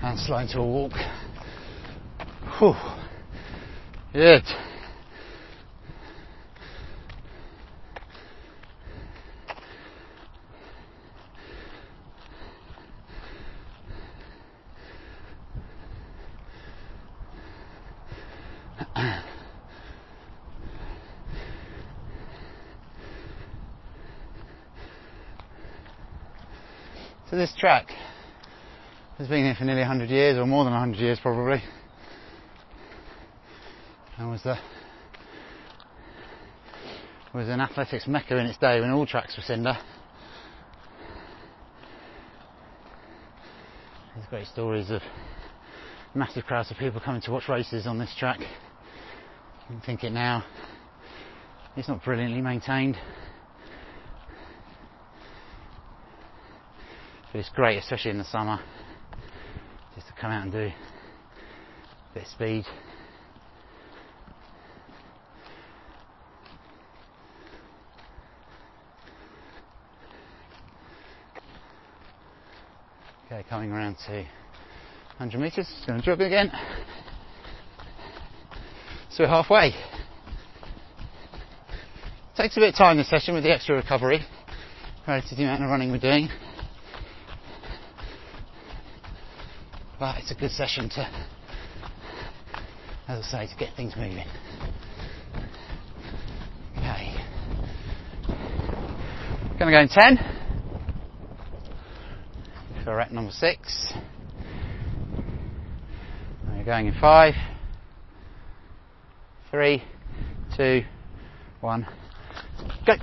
And 0.02 0.18
slide 0.18 0.44
into 0.44 0.60
a 0.60 0.66
walk. 0.66 0.92
Whew. 2.58 2.72
Good. 4.14 4.44
So 27.34 27.38
this 27.38 27.52
track 27.58 27.88
has 29.18 29.26
been 29.26 29.43
here 29.54 29.58
for 29.58 29.64
nearly 29.64 29.82
100 29.82 30.10
years, 30.10 30.36
or 30.36 30.46
more 30.46 30.64
than 30.64 30.72
100 30.72 30.98
years 30.98 31.18
probably. 31.20 31.62
And 34.18 34.30
was 34.30 34.42
the 34.42 34.56
was 37.32 37.48
an 37.48 37.60
athletics 37.60 38.06
mecca 38.06 38.36
in 38.36 38.46
its 38.46 38.58
day 38.58 38.80
when 38.80 38.90
all 38.92 39.06
tracks 39.06 39.36
were 39.36 39.42
cinder. 39.42 39.76
There's 44.14 44.26
great 44.30 44.46
stories 44.46 44.90
of 44.90 45.02
massive 46.14 46.44
crowds 46.44 46.70
of 46.70 46.76
people 46.76 47.00
coming 47.00 47.20
to 47.22 47.32
watch 47.32 47.48
races 47.48 47.88
on 47.88 47.98
this 47.98 48.14
track. 48.16 48.38
You 48.38 49.80
think 49.84 50.04
it 50.04 50.12
now. 50.12 50.44
It's 51.76 51.88
not 51.88 52.04
brilliantly 52.04 52.40
maintained. 52.40 52.96
But 57.32 57.40
it's 57.40 57.48
great, 57.48 57.78
especially 57.78 58.12
in 58.12 58.18
the 58.18 58.24
summer, 58.24 58.60
just 59.94 60.06
to 60.08 60.12
come 60.20 60.30
out 60.30 60.42
and 60.42 60.52
do 60.52 60.58
a 60.58 60.74
bit 62.14 62.24
of 62.24 62.28
speed. 62.28 62.64
Okay, 73.26 73.44
coming 73.48 73.72
around 73.72 73.96
to 74.06 74.12
100 75.18 75.40
metres, 75.40 75.68
going 75.86 76.00
to 76.00 76.04
jog 76.04 76.20
again. 76.20 76.50
So 79.10 79.22
we're 79.22 79.28
halfway. 79.28 79.72
Takes 82.36 82.56
a 82.56 82.60
bit 82.60 82.70
of 82.70 82.74
time 82.74 82.96
this 82.96 83.08
session 83.08 83.34
with 83.34 83.44
the 83.44 83.52
extra 83.52 83.76
recovery 83.76 84.20
relative 85.06 85.30
to 85.30 85.34
the 85.36 85.44
amount 85.44 85.62
of 85.62 85.70
running 85.70 85.92
we're 85.92 85.98
doing. 85.98 86.28
But 89.98 90.18
it's 90.18 90.30
a 90.32 90.34
good 90.34 90.50
session 90.50 90.88
to, 90.90 91.08
as 93.06 93.24
I 93.24 93.46
say, 93.46 93.46
to 93.52 93.58
get 93.58 93.76
things 93.76 93.94
moving. 93.96 94.26
Okay. 96.76 97.14
Gonna 99.58 99.70
go 99.70 99.80
in 99.80 99.88
10. 99.88 100.18
For 102.84 102.96
rep 102.96 103.12
number 103.12 103.32
6. 103.32 103.92
And 106.46 106.56
you're 106.56 106.64
going 106.64 106.88
in 106.88 106.94
5, 107.00 107.34
3, 109.50 109.82
2, 110.56 110.82
1, 111.60 111.86
go! 112.84 112.94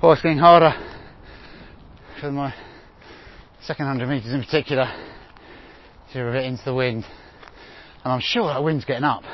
Getting 0.00 0.38
harder 0.38 0.72
for 2.20 2.30
my 2.30 2.54
second 3.62 3.86
100 3.86 4.08
metres 4.08 4.32
in 4.32 4.40
particular. 4.44 4.86
to 6.12 6.20
a 6.20 6.42
into 6.42 6.64
the 6.64 6.72
wind. 6.72 7.04
And 8.04 8.12
I'm 8.12 8.20
sure 8.20 8.46
that 8.46 8.62
wind's 8.62 8.84
getting 8.84 9.02
up. 9.02 9.24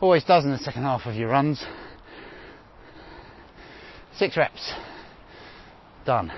Always 0.00 0.22
does 0.22 0.44
in 0.44 0.52
the 0.52 0.58
second 0.58 0.82
half 0.82 1.04
of 1.04 1.16
your 1.16 1.30
runs. 1.30 1.64
Six 4.18 4.36
reps. 4.36 4.72
Done. 6.06 6.30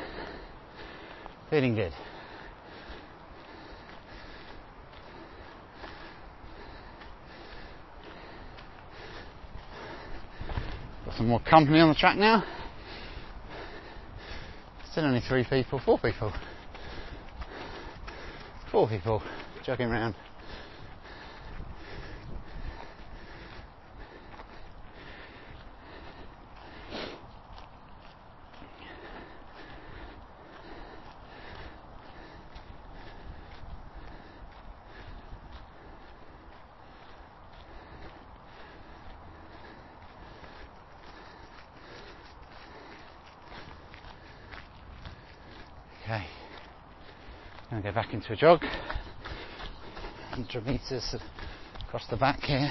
Feeling 1.51 1.74
good. 1.74 1.93
Some 11.16 11.28
more 11.28 11.40
company 11.40 11.80
on 11.80 11.88
the 11.88 11.94
track 11.94 12.18
now. 12.18 12.44
Still 14.90 15.04
only 15.04 15.20
three 15.20 15.44
people, 15.44 15.78
four 15.78 15.98
people. 15.98 16.32
Four 18.70 18.88
people 18.88 19.22
jogging 19.64 19.90
around. 19.90 20.14
Okay. 46.06 46.24
Gonna 47.68 47.82
go 47.82 47.86
back 47.97 48.12
into 48.12 48.34
a 48.34 48.36
jog. 48.36 48.61
100 48.61 50.66
metres 50.66 51.16
across 51.80 52.07
the 52.09 52.16
back 52.18 52.40
here. 52.40 52.70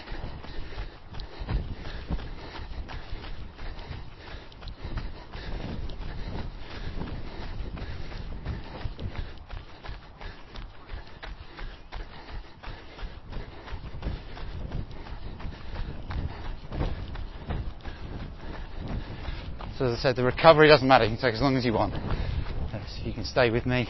So 19.75 19.85
as 19.85 19.97
I 19.97 20.01
said, 20.03 20.15
the 20.15 20.23
recovery 20.23 20.67
doesn't 20.67 20.87
matter. 20.87 21.05
You 21.05 21.17
can 21.17 21.19
take 21.19 21.33
as 21.33 21.41
long 21.41 21.57
as 21.57 21.65
you 21.65 21.73
want. 21.73 21.95
So 21.95 23.03
you 23.03 23.11
can 23.11 23.25
stay 23.25 23.49
with 23.49 23.65
me. 23.65 23.89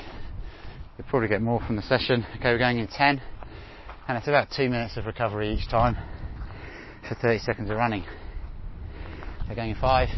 Probably 1.09 1.27
get 1.27 1.41
more 1.41 1.61
from 1.65 1.75
the 1.75 1.81
session. 1.83 2.25
Okay, 2.37 2.51
we're 2.51 2.57
going 2.57 2.79
in 2.79 2.87
10, 2.87 3.21
and 4.07 4.17
it's 4.17 4.27
about 4.27 4.49
two 4.55 4.69
minutes 4.69 4.97
of 4.97 5.05
recovery 5.05 5.53
each 5.53 5.69
time 5.69 5.95
for 7.07 7.15
30 7.15 7.39
seconds 7.39 7.69
of 7.69 7.77
running. 7.77 8.03
So 9.47 9.55
going 9.55 9.69
in 9.69 9.75
five, 9.75 10.09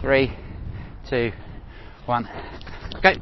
three, 0.00 0.36
two, 1.08 1.30
one, 2.06 2.28
go. 3.02 3.12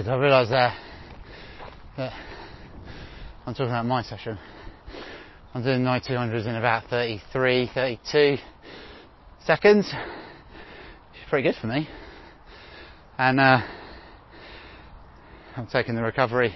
Good, 0.00 0.08
I 0.08 0.16
realised 0.16 0.50
there 0.50 0.74
that 1.98 2.12
I'm 3.44 3.52
talking 3.52 3.66
about 3.66 3.84
my 3.84 4.02
session. 4.02 4.38
I'm 5.52 5.62
doing 5.62 5.82
9200s 5.82 6.46
in 6.46 6.54
about 6.54 6.88
33, 6.88 7.70
32 7.74 8.38
seconds, 9.44 9.92
which 9.92 11.20
is 11.20 11.28
pretty 11.28 11.46
good 11.50 11.60
for 11.60 11.66
me. 11.66 11.86
And 13.18 13.40
uh, 13.40 13.60
I'm 15.58 15.66
taking 15.66 15.96
the 15.96 16.02
recovery. 16.02 16.54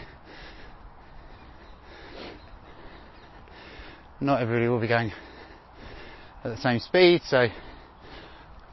Not 4.20 4.40
everybody 4.40 4.68
will 4.68 4.80
be 4.80 4.88
going 4.88 5.12
at 6.45 6.49
the 6.49 6.62
same 6.62 6.78
speed, 6.78 7.20
so 7.26 7.40
I 7.40 7.53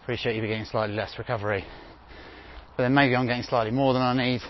appreciate 0.02 0.38
you 0.38 0.42
be 0.42 0.48
getting 0.48 0.64
slightly 0.64 0.96
less 0.96 1.18
recovery 1.18 1.66
but 2.82 2.84
then 2.84 2.94
maybe 2.94 3.16
I'm 3.16 3.28
getting 3.28 3.44
slightly 3.44 3.72
more 3.72 3.94
than 3.94 4.02
I 4.02 4.14
need. 4.14 4.42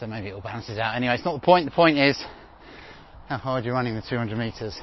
So 0.00 0.06
maybe 0.08 0.28
it 0.28 0.32
all 0.32 0.40
balances 0.40 0.78
out. 0.78 0.96
Anyway, 0.96 1.14
it's 1.14 1.24
not 1.24 1.40
the 1.40 1.44
point. 1.44 1.66
The 1.66 1.70
point 1.70 1.98
is 1.98 2.16
how 3.28 3.38
hard 3.38 3.64
you're 3.64 3.74
running 3.74 3.94
the 3.94 4.02
200 4.02 4.36
meters. 4.36 4.78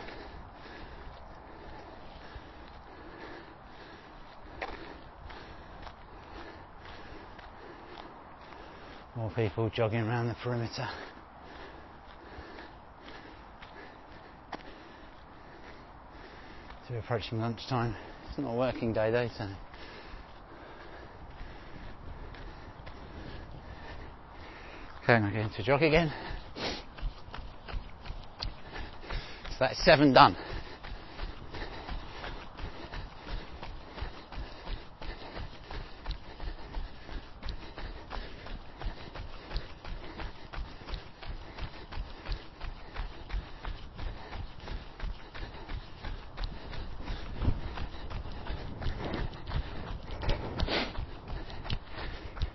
More 9.16 9.32
people 9.36 9.70
jogging 9.70 10.00
around 10.00 10.30
the 10.30 10.36
perimeter. 10.36 10.88
So 16.88 16.94
we're 16.96 17.00
approaching 17.00 17.40
lunchtime. 17.40 17.96
It's 18.30 18.40
not 18.40 18.54
a 18.54 18.58
working 18.58 18.94
day 18.94 19.12
though, 19.12 19.28
so. 19.38 19.48
I'm 25.14 25.34
going 25.34 25.50
to 25.50 25.64
jog 25.64 25.84
again. 25.84 26.14
So 29.50 29.58
that's 29.60 29.84
seven 29.84 30.14
done. 30.14 30.38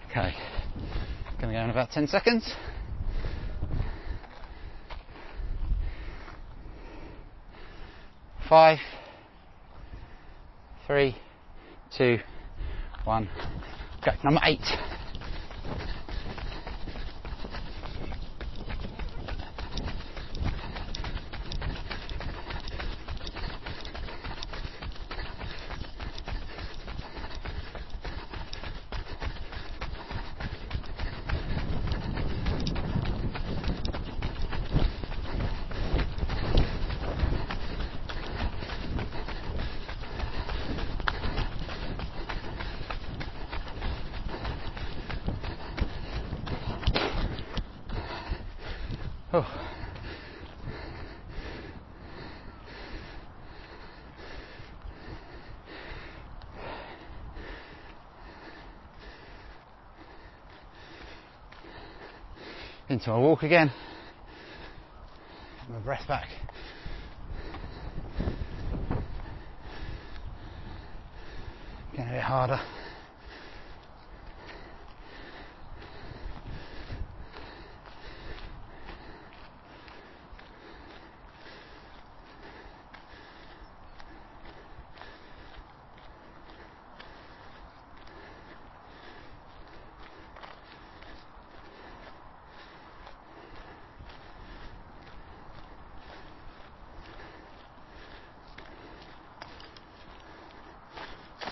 Okay, 0.08 0.34
gonna 1.38 1.52
go 1.52 1.58
in 1.58 1.70
about 1.70 1.85
10 1.96 2.08
seconds. 2.08 2.52
Five, 8.46 8.80
three, 10.86 11.16
two, 11.96 12.18
one, 13.04 13.30
go. 14.04 14.12
Number 14.22 14.40
eight. 14.44 14.60
Oh. 49.38 49.66
Into 63.06 63.18
my 63.20 63.24
walk 63.24 63.44
again. 63.44 63.70
My 65.70 65.78
breath 65.78 66.08
back. 66.08 66.26
Getting 71.92 72.08
a 72.08 72.14
bit 72.14 72.22
harder. 72.22 72.60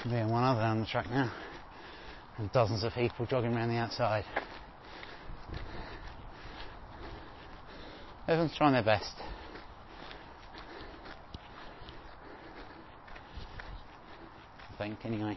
Me 0.06 0.18
and 0.18 0.30
one 0.30 0.44
other 0.44 0.60
down 0.60 0.80
the 0.80 0.83
track 0.94 1.10
now, 1.10 1.28
and 2.38 2.52
dozens 2.52 2.84
of 2.84 2.92
people 2.92 3.26
jogging 3.26 3.52
around 3.52 3.68
the 3.68 3.74
outside. 3.74 4.24
Everyone's 8.28 8.56
trying 8.56 8.74
their 8.74 8.84
best. 8.84 9.12
I 14.72 14.76
think, 14.78 15.04
anyway. 15.04 15.36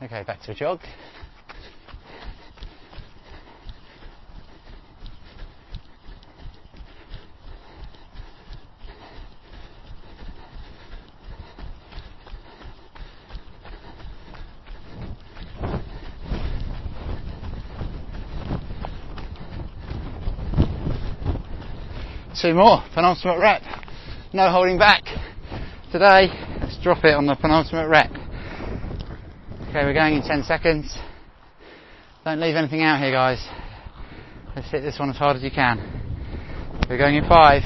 Okay, 0.00 0.22
back 0.22 0.40
to 0.42 0.52
a 0.52 0.54
jog. 0.54 0.78
Two 22.40 22.54
more, 22.54 22.82
penultimate 22.94 23.38
rep. 23.38 23.62
No 24.32 24.50
holding 24.50 24.78
back. 24.78 25.02
Today, 25.92 26.28
let's 26.60 26.78
drop 26.82 27.04
it 27.04 27.14
on 27.14 27.26
the 27.26 27.34
penultimate 27.34 27.88
rep. 27.88 28.10
Okay, 29.68 29.84
we're 29.84 29.92
going 29.92 30.14
in 30.14 30.22
10 30.22 30.44
seconds. 30.44 30.96
Don't 32.24 32.40
leave 32.40 32.56
anything 32.56 32.82
out 32.82 33.00
here, 33.00 33.12
guys. 33.12 33.46
Let's 34.56 34.70
hit 34.70 34.80
this 34.82 34.98
one 34.98 35.10
as 35.10 35.16
hard 35.16 35.36
as 35.36 35.42
you 35.42 35.50
can. 35.50 35.78
We're 36.88 36.98
going 36.98 37.16
in 37.16 37.28
five, 37.28 37.62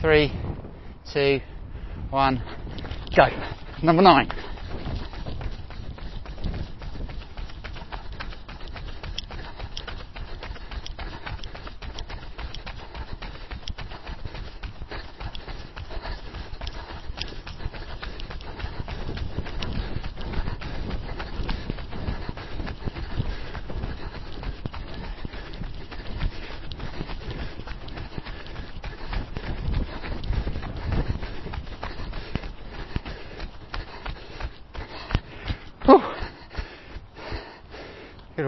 three, 0.00 0.32
two, 1.12 1.40
one, 2.10 2.42
go. 3.16 3.28
Number 3.82 4.02
nine. 4.02 4.28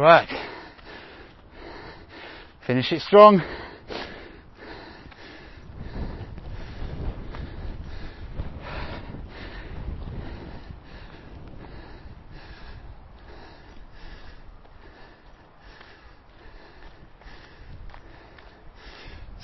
Work. 0.02 0.30
Finish 2.66 2.90
it 2.90 3.02
strong. 3.02 3.40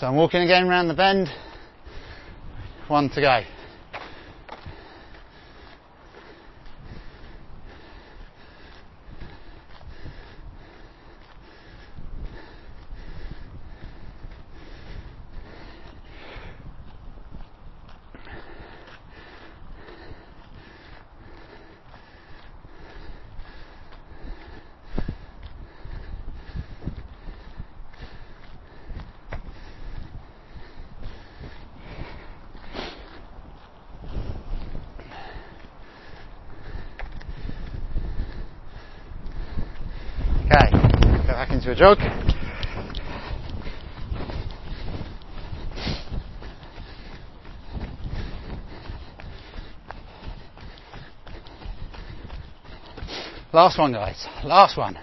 So 0.01 0.09
I'm 0.09 0.17
walking 0.17 0.43
again 0.43 0.67
around 0.67 0.89
the 0.89 0.95
bend. 0.95 1.29
One 2.89 3.09
to 3.11 3.21
go. 3.21 3.43
Okay, 40.51 41.68
go 41.68 41.68
jog. 41.79 41.99
Last 53.53 53.79
one, 53.79 53.93
guys. 53.93 54.26
Last 54.45 54.76
one. 54.76 54.99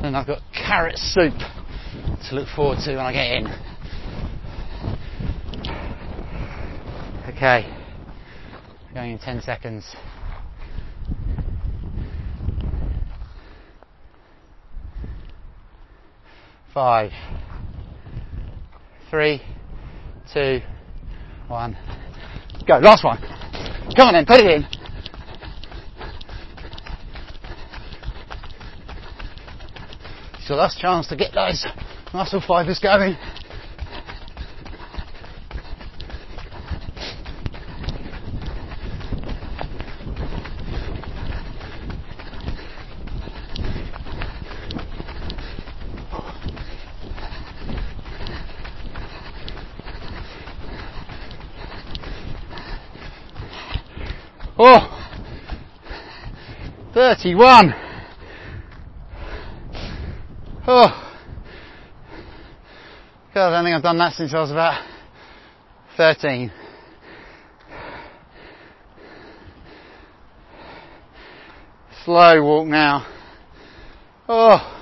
Then 0.00 0.14
I've 0.14 0.26
got 0.26 0.40
carrot 0.54 0.96
soup 0.96 1.34
to 1.34 2.34
look 2.34 2.48
forward 2.56 2.78
to 2.86 2.96
when 2.96 3.04
I 3.04 3.12
get 3.12 3.30
in. 3.36 3.46
Okay, 7.36 7.79
going 9.00 9.12
in 9.12 9.18
10 9.18 9.40
seconds. 9.40 9.96
Five, 16.74 17.10
three, 19.08 19.40
two, 20.34 20.60
one, 21.48 21.78
go. 22.68 22.76
Last 22.76 23.02
one. 23.02 23.18
Come 23.96 24.08
on 24.08 24.12
then, 24.12 24.26
put 24.26 24.40
it 24.40 24.46
in. 24.46 24.66
It's 30.34 30.48
your 30.48 30.58
last 30.58 30.78
chance 30.78 31.08
to 31.08 31.16
get 31.16 31.32
those 31.32 31.66
muscle 32.12 32.42
fibers 32.46 32.78
going. 32.78 33.16
Oh, 57.02 57.09
31. 57.22 57.74
Oh, 60.66 60.88
God, 63.34 63.48
I 63.48 63.50
don't 63.50 63.64
think 63.64 63.76
I've 63.76 63.82
done 63.82 63.98
that 63.98 64.14
since 64.14 64.32
I 64.32 64.40
was 64.40 64.50
about 64.50 64.82
13. 65.98 66.50
Slow 72.06 72.42
walk 72.42 72.66
now. 72.68 73.06
Oh. 74.26 74.76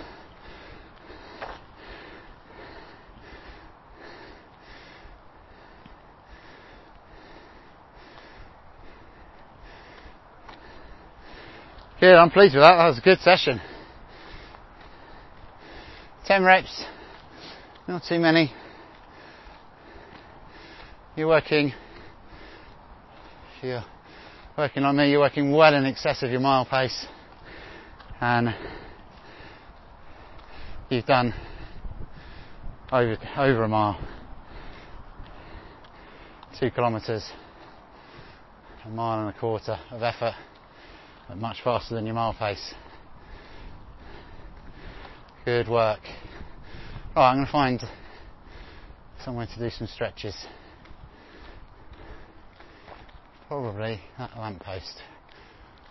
Good, 11.98 12.07
I'm 12.18 12.30
pleased 12.30 12.54
with 12.54 12.62
that. 12.62 12.76
That 12.76 12.88
was 12.88 12.98
a 12.98 13.02
good 13.02 13.20
session. 13.20 13.60
10 16.26 16.42
reps, 16.42 16.84
not 17.86 18.02
too 18.08 18.18
many. 18.18 18.52
You're 21.16 21.28
working, 21.28 21.72
if 23.56 23.64
you're 23.64 23.84
working 24.56 24.84
on 24.84 24.96
me, 24.96 25.10
you're 25.10 25.20
working 25.20 25.52
well 25.52 25.74
in 25.74 25.84
excess 25.84 26.22
of 26.22 26.30
your 26.30 26.40
mile 26.40 26.64
pace. 26.64 27.06
And 28.20 28.54
you've 30.90 31.06
done 31.06 31.32
over, 32.90 33.16
over 33.36 33.62
a 33.62 33.68
mile. 33.68 34.00
Two 36.58 36.70
kilometres, 36.70 37.30
a 38.84 38.88
mile 38.88 39.20
and 39.20 39.36
a 39.36 39.38
quarter 39.38 39.78
of 39.92 40.02
effort 40.02 40.34
much 41.36 41.58
faster 41.62 41.94
than 41.94 42.06
your 42.06 42.14
mile 42.14 42.34
pace. 42.34 42.74
Good 45.44 45.68
work. 45.68 46.00
Right, 47.14 47.30
I'm 47.30 47.36
going 47.36 47.46
to 47.46 47.52
find 47.52 47.82
somewhere 49.24 49.46
to 49.46 49.58
do 49.58 49.70
some 49.70 49.86
stretches. 49.86 50.34
Probably 53.48 54.00
that 54.18 54.30
lamppost. 54.38 55.02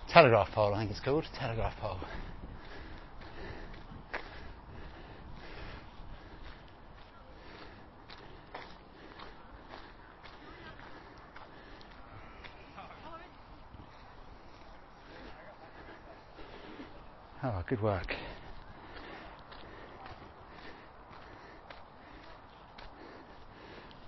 Telegraph 0.10 0.52
pole, 0.52 0.74
I 0.74 0.80
think 0.80 0.92
it's 0.92 1.00
called. 1.00 1.26
Telegraph 1.38 1.78
pole. 1.80 2.00
Oh, 17.44 17.64
good 17.70 17.84
work. 17.84 18.16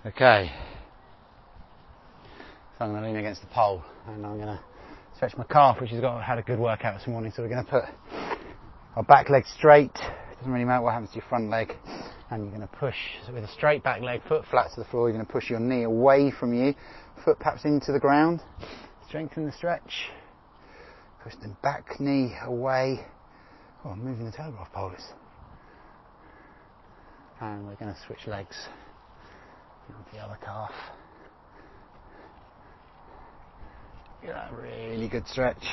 Okay. 0.04 0.50
So 2.76 2.84
I'm 2.84 2.90
going 2.90 3.02
to 3.02 3.08
lean 3.08 3.16
against 3.16 3.42
the 3.42 3.46
pole 3.48 3.84
and 4.08 4.26
I'm 4.26 4.34
going 4.36 4.48
to 4.48 4.60
stretch 5.14 5.36
my 5.36 5.44
calf, 5.44 5.80
which 5.80 5.90
has 5.90 6.00
got 6.00 6.24
had 6.24 6.38
a 6.38 6.42
good 6.42 6.58
workout 6.58 6.98
this 6.98 7.06
morning. 7.06 7.30
So 7.36 7.42
we're 7.42 7.50
going 7.50 7.64
to 7.64 7.70
put 7.70 7.84
our 8.96 9.04
back 9.04 9.30
leg 9.30 9.44
straight. 9.46 9.94
Doesn't 10.38 10.50
really 10.50 10.64
matter 10.64 10.82
what 10.82 10.94
happens 10.94 11.10
to 11.10 11.16
your 11.16 11.26
front 11.28 11.50
leg. 11.50 11.72
And 12.30 12.42
you're 12.42 12.56
going 12.56 12.66
to 12.66 12.76
push 12.78 12.96
so 13.26 13.32
with 13.32 13.44
a 13.44 13.52
straight 13.52 13.84
back 13.84 14.02
leg, 14.02 14.22
foot 14.26 14.44
flat 14.50 14.72
to 14.74 14.80
the 14.80 14.86
floor. 14.86 15.08
You're 15.08 15.16
going 15.16 15.26
to 15.26 15.32
push 15.32 15.48
your 15.48 15.60
knee 15.60 15.84
away 15.84 16.32
from 16.32 16.52
you, 16.52 16.74
foot 17.24 17.38
perhaps 17.38 17.64
into 17.64 17.92
the 17.92 18.00
ground. 18.00 18.40
Strengthen 19.06 19.46
the 19.46 19.52
stretch. 19.52 20.08
Push 21.22 21.34
the 21.42 21.54
back 21.62 22.00
knee 22.00 22.34
away. 22.44 23.04
Oh, 23.82 23.90
I'm 23.90 24.04
moving 24.04 24.26
the 24.26 24.32
telegraph 24.32 24.70
poles. 24.72 25.00
And 27.40 27.66
we're 27.66 27.76
going 27.76 27.94
to 27.94 28.00
switch 28.06 28.26
legs 28.26 28.56
onto 29.88 30.10
the 30.12 30.18
other 30.18 30.38
calf. 30.44 30.72
Get 34.22 34.34
that 34.34 34.52
really 34.52 35.08
good 35.08 35.26
stretch. 35.26 35.64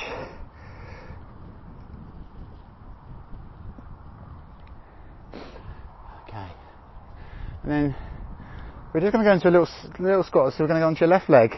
Okay. 6.26 6.48
And 7.62 7.70
then 7.70 7.96
we're 8.94 9.00
just 9.00 9.12
going 9.12 9.22
to 9.22 9.28
go 9.30 9.34
into 9.34 9.48
a 9.48 9.50
little 9.50 9.68
little 9.98 10.24
squat. 10.24 10.54
So 10.54 10.64
we're 10.64 10.68
going 10.68 10.80
to 10.80 10.84
go 10.84 10.86
onto 10.86 11.00
your 11.00 11.10
left 11.10 11.28
leg. 11.28 11.50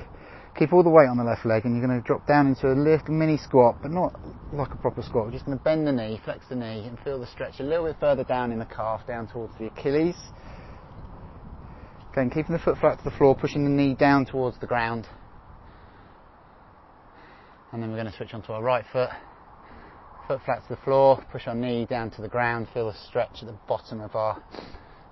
Keep 0.59 0.73
all 0.73 0.83
the 0.83 0.91
weight 0.91 1.09
on 1.09 1.17
the 1.17 1.25
left 1.25 1.47
leg, 1.47 1.65
and 1.65 1.77
you're 1.77 1.87
going 1.87 2.01
to 2.01 2.07
drop 2.07 2.27
down 2.27 2.47
into 2.47 2.71
a 2.71 2.75
little 2.75 3.15
mini 3.15 3.39
squat, 3.39 3.77
but 3.81 3.91
not 3.91 4.15
like 4.53 4.73
a 4.73 4.77
proper 4.77 5.03
squat. 5.03 5.27
We're 5.27 5.33
just 5.33 5.47
going 5.47 5.57
to 5.57 5.65
bend 5.65 5.87
the 5.87 5.93
knee, 5.93 6.21
flex 6.25 6.45
the 6.49 6.57
knee, 6.57 6.87
and 6.87 6.99
feel 7.01 7.19
the 7.19 7.27
stretch 7.27 7.61
a 7.61 7.63
little 7.63 7.87
bit 7.87 7.97
further 7.99 8.25
down 8.25 8.53
in 8.53 8.59
the 8.59 8.67
calf, 8.67 9.07
down 9.07 9.29
towards 9.29 9.57
the 9.59 9.67
Achilles. 9.67 10.17
Again, 12.13 12.29
keeping 12.31 12.53
the 12.53 12.59
foot 12.59 12.77
flat 12.79 12.99
to 12.99 13.05
the 13.05 13.17
floor, 13.17 13.37
pushing 13.37 13.65
the 13.65 13.71
knee 13.71 13.95
down 13.95 14.27
towards 14.27 14.59
the 14.59 14.67
ground. 14.67 15.07
And 17.73 17.81
then 17.81 17.91
we're 17.91 17.97
going 17.97 18.11
to 18.11 18.17
switch 18.17 18.35
onto 18.35 18.53
our 18.53 18.63
right 18.63 18.85
foot. 18.93 19.11
Foot 20.27 20.41
flat 20.45 20.63
to 20.69 20.75
the 20.75 20.81
floor, 20.83 21.25
push 21.31 21.47
our 21.47 21.55
knee 21.55 21.87
down 21.87 22.11
to 22.11 22.23
the 22.23 22.29
ground, 22.29 22.67
feel 22.75 22.91
the 22.91 22.99
stretch 23.09 23.43
at 23.43 23.47
the 23.47 23.57
bottom 23.69 24.01
of 24.01 24.17
our 24.17 24.43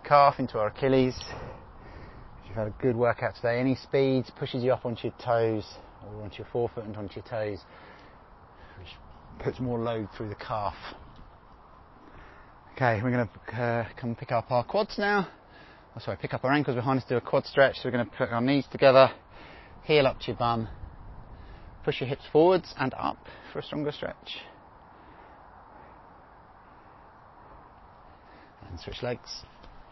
calf 0.04 0.40
into 0.40 0.58
our 0.58 0.68
Achilles. 0.68 1.18
You've 2.48 2.56
had 2.56 2.66
a 2.66 2.74
good 2.82 2.96
workout 2.96 3.36
today. 3.36 3.60
Any 3.60 3.76
speeds 3.76 4.30
pushes 4.38 4.64
you 4.64 4.72
up 4.72 4.84
onto 4.84 5.08
your 5.08 5.14
toes 5.24 5.64
or 6.06 6.22
onto 6.22 6.38
your 6.38 6.46
forefoot 6.52 6.84
and 6.84 6.96
onto 6.96 7.16
your 7.16 7.24
toes, 7.24 7.60
which 8.78 8.88
puts 9.44 9.60
more 9.60 9.78
load 9.78 10.08
through 10.16 10.30
the 10.30 10.34
calf. 10.34 10.74
Okay, 12.74 13.00
we're 13.02 13.10
going 13.10 13.28
to 13.28 13.62
uh, 13.62 13.86
come 14.00 14.14
pick 14.14 14.32
up 14.32 14.50
our 14.50 14.64
quads 14.64 14.96
now 14.98 15.28
oh, 15.98 16.04
sorry, 16.04 16.16
pick 16.20 16.34
up 16.34 16.44
our 16.44 16.52
ankles 16.52 16.76
behind 16.76 17.00
us, 17.00 17.06
do 17.08 17.16
a 17.16 17.20
quad 17.20 17.44
stretch. 17.46 17.76
So 17.76 17.82
we're 17.86 17.92
going 17.92 18.06
to 18.06 18.16
put 18.16 18.30
our 18.30 18.40
knees 18.40 18.64
together, 18.70 19.10
heel 19.82 20.06
up 20.06 20.20
to 20.20 20.26
your 20.28 20.36
bum, 20.36 20.68
push 21.84 22.00
your 22.00 22.08
hips 22.08 22.22
forwards 22.32 22.72
and 22.78 22.94
up 22.94 23.18
for 23.52 23.58
a 23.58 23.62
stronger 23.62 23.92
stretch. 23.92 24.38
And 28.70 28.78
switch 28.80 29.02
legs. 29.02 29.42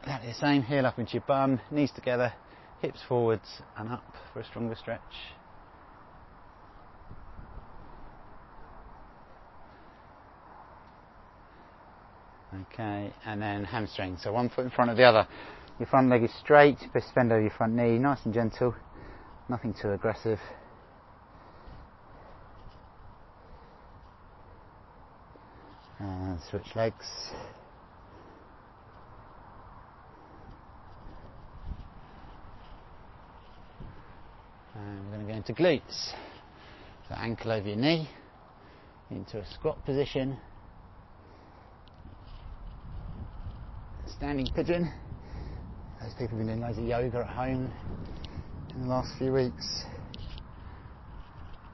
Exactly 0.03 0.29
the 0.29 0.35
same, 0.35 0.63
heel 0.63 0.87
up 0.87 0.99
into 0.99 1.15
your 1.15 1.25
bum, 1.27 1.61
knees 1.71 1.91
together, 1.91 2.33
hips 2.81 3.01
forwards 3.09 3.63
and 3.77 3.91
up 3.91 4.05
for 4.33 4.41
a 4.41 4.45
stronger 4.45 4.75
stretch. 4.75 5.01
Okay, 12.73 13.13
and 13.25 13.43
then 13.43 13.65
hamstring. 13.65 14.17
So 14.21 14.33
one 14.33 14.49
foot 14.49 14.65
in 14.65 14.71
front 14.71 14.91
of 14.91 14.97
the 14.97 15.05
other. 15.05 15.27
Your 15.79 15.89
front 15.89 16.09
leg 16.09 16.23
is 16.23 16.31
straight, 16.41 16.79
best 16.95 17.15
bend 17.15 17.31
over 17.31 17.41
your 17.41 17.51
front 17.51 17.75
knee, 17.75 17.99
nice 17.99 18.21
and 18.25 18.33
gentle, 18.33 18.75
nothing 19.49 19.75
too 19.75 19.93
aggressive. 19.93 20.39
And 25.99 26.41
switch 26.51 26.75
legs. 26.75 27.05
And 34.87 35.05
we're 35.07 35.17
going 35.17 35.27
to 35.27 35.33
go 35.33 35.37
into 35.37 35.53
glutes. 35.53 36.13
So 37.09 37.15
ankle 37.17 37.51
over 37.51 37.67
your 37.67 37.77
knee, 37.77 38.09
into 39.11 39.39
a 39.39 39.47
squat 39.55 39.85
position, 39.85 40.37
standing 44.17 44.47
pigeon. 44.55 44.93
Those 46.01 46.13
people 46.13 46.39
have 46.39 46.39
been 46.39 46.47
doing 46.47 46.61
loads 46.61 46.79
of 46.79 46.85
yoga 46.85 47.19
at 47.19 47.27
home 47.27 47.73
in 48.75 48.83
the 48.83 48.89
last 48.89 49.11
few 49.19 49.33
weeks. 49.33 49.85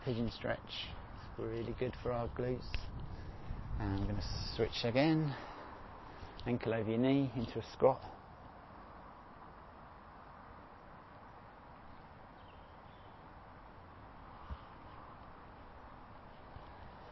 Pigeon 0.06 0.30
stretch, 0.34 0.58
really 1.38 1.74
good 1.78 1.92
for 2.02 2.12
our 2.12 2.28
glutes. 2.28 2.64
And 3.78 4.00
I'm 4.00 4.04
going 4.04 4.16
to 4.16 4.24
switch 4.56 4.84
again. 4.84 5.34
Ankle 6.46 6.72
over 6.72 6.88
your 6.88 6.98
knee 6.98 7.30
into 7.36 7.58
a 7.58 7.64
squat. 7.72 8.00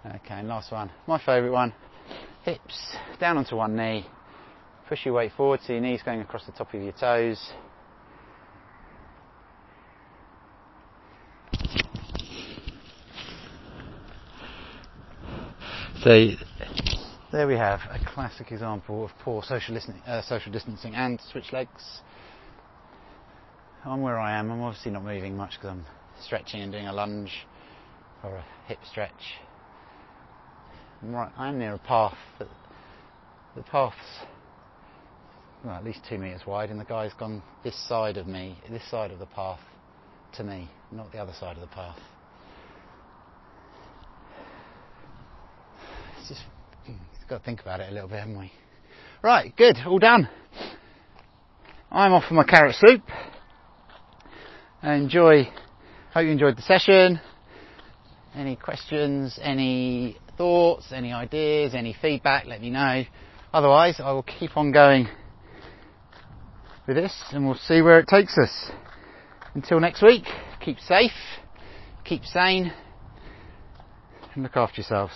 Okay, 0.07 0.43
last 0.43 0.73
one, 0.73 0.91
my 1.07 1.19
favourite 1.19 1.53
one. 1.53 1.75
Hips 2.43 2.97
down 3.21 3.37
onto 3.37 3.57
one 3.57 3.77
knee, 3.77 4.07
Push 4.91 5.05
your 5.05 5.15
weight 5.15 5.31
forward 5.37 5.61
so 5.65 5.73
your 5.75 5.83
knees 5.83 6.01
going 6.03 6.21
across 6.21 6.47
the 6.47 6.53
top 6.53 6.75
of 6.75 6.83
your 6.83 6.91
toes. 6.91 7.53
So 16.03 16.31
there 17.31 17.47
we 17.47 17.55
have 17.55 17.81
a 17.91 18.01
classic 18.05 18.51
example 18.51 19.05
of 19.05 19.11
poor 19.23 19.43
social, 19.45 19.79
uh, 20.07 20.23
social 20.23 20.51
distancing 20.51 20.95
and 20.97 21.21
switch 21.31 21.53
legs. 21.53 22.01
I'm 23.85 24.01
where 24.01 24.19
I 24.19 24.39
am. 24.39 24.51
I'm 24.51 24.63
obviously 24.63 24.91
not 24.91 25.05
moving 25.05 25.37
much 25.37 25.53
because 25.53 25.71
I'm 25.71 25.87
stretching 26.21 26.63
and 26.63 26.73
doing 26.73 26.89
a 26.89 26.93
lunge 26.93 27.47
or 28.25 28.35
a 28.37 28.45
hip 28.67 28.79
stretch. 28.91 29.37
I'm 31.03 31.13
right. 31.15 31.33
I'm 31.39 31.59
near 31.59 31.75
a 31.75 31.79
path. 31.79 32.17
the 32.39 33.63
path's 33.63 33.97
well, 35.65 35.75
at 35.75 35.85
least 35.85 36.01
two 36.09 36.17
metres 36.17 36.43
wide, 36.47 36.71
and 36.71 36.81
the 36.81 36.85
guy's 36.85 37.13
gone 37.15 37.43
this 37.63 37.77
side 37.89 38.17
of 38.17 38.27
me, 38.27 38.57
this 38.71 38.89
side 38.91 39.11
of 39.11 39.19
the 39.19 39.27
path 39.27 39.61
to 40.37 40.45
me, 40.45 40.71
not 40.91 41.13
the 41.13 41.19
other 41.19 41.35
side 41.39 41.57
of 41.57 41.61
the 41.61 41.67
path. 41.69 41.99
It's 46.19 46.29
just, 46.29 46.43
got 47.29 47.39
to 47.39 47.45
think 47.45 47.61
about 47.61 47.81
it 47.81 47.91
a 47.91 47.93
little 47.93 48.09
bit, 48.09 48.21
haven't 48.21 48.39
we? 48.39 48.53
Right, 49.23 49.55
good, 49.57 49.77
all 49.87 49.99
done. 49.99 50.29
I'm 51.91 52.13
off 52.13 52.25
for 52.29 52.35
my 52.35 52.45
carrot 52.45 52.77
soup. 52.77 53.03
enjoy, 54.83 55.45
hope 56.15 56.25
you 56.25 56.31
enjoyed 56.31 56.57
the 56.57 56.63
session. 56.63 57.21
Any 58.35 58.57
questions, 58.57 59.39
any 59.43 60.17
thoughts, 60.41 60.91
any 60.91 61.13
ideas, 61.13 61.75
any 61.75 61.93
feedback, 61.93 62.47
let 62.47 62.63
me 62.63 62.71
know. 62.71 63.05
Otherwise, 63.53 64.01
I 64.03 64.11
will 64.13 64.23
keep 64.23 64.57
on 64.57 64.73
going 64.73 65.07
with 66.87 66.97
this 66.97 67.13
and 67.33 67.45
we'll 67.45 67.57
see 67.57 67.83
where 67.83 67.99
it 67.99 68.09
takes 68.09 68.39
us. 68.39 68.71
Until 69.55 69.81
next 69.81 70.01
week, 70.01 70.25
keep 70.59 70.81
safe, 70.81 71.13
keep 72.05 72.25
sane, 72.25 72.73
and 74.33 74.43
look 74.43 74.57
after 74.57 74.81
yourselves. 74.81 75.13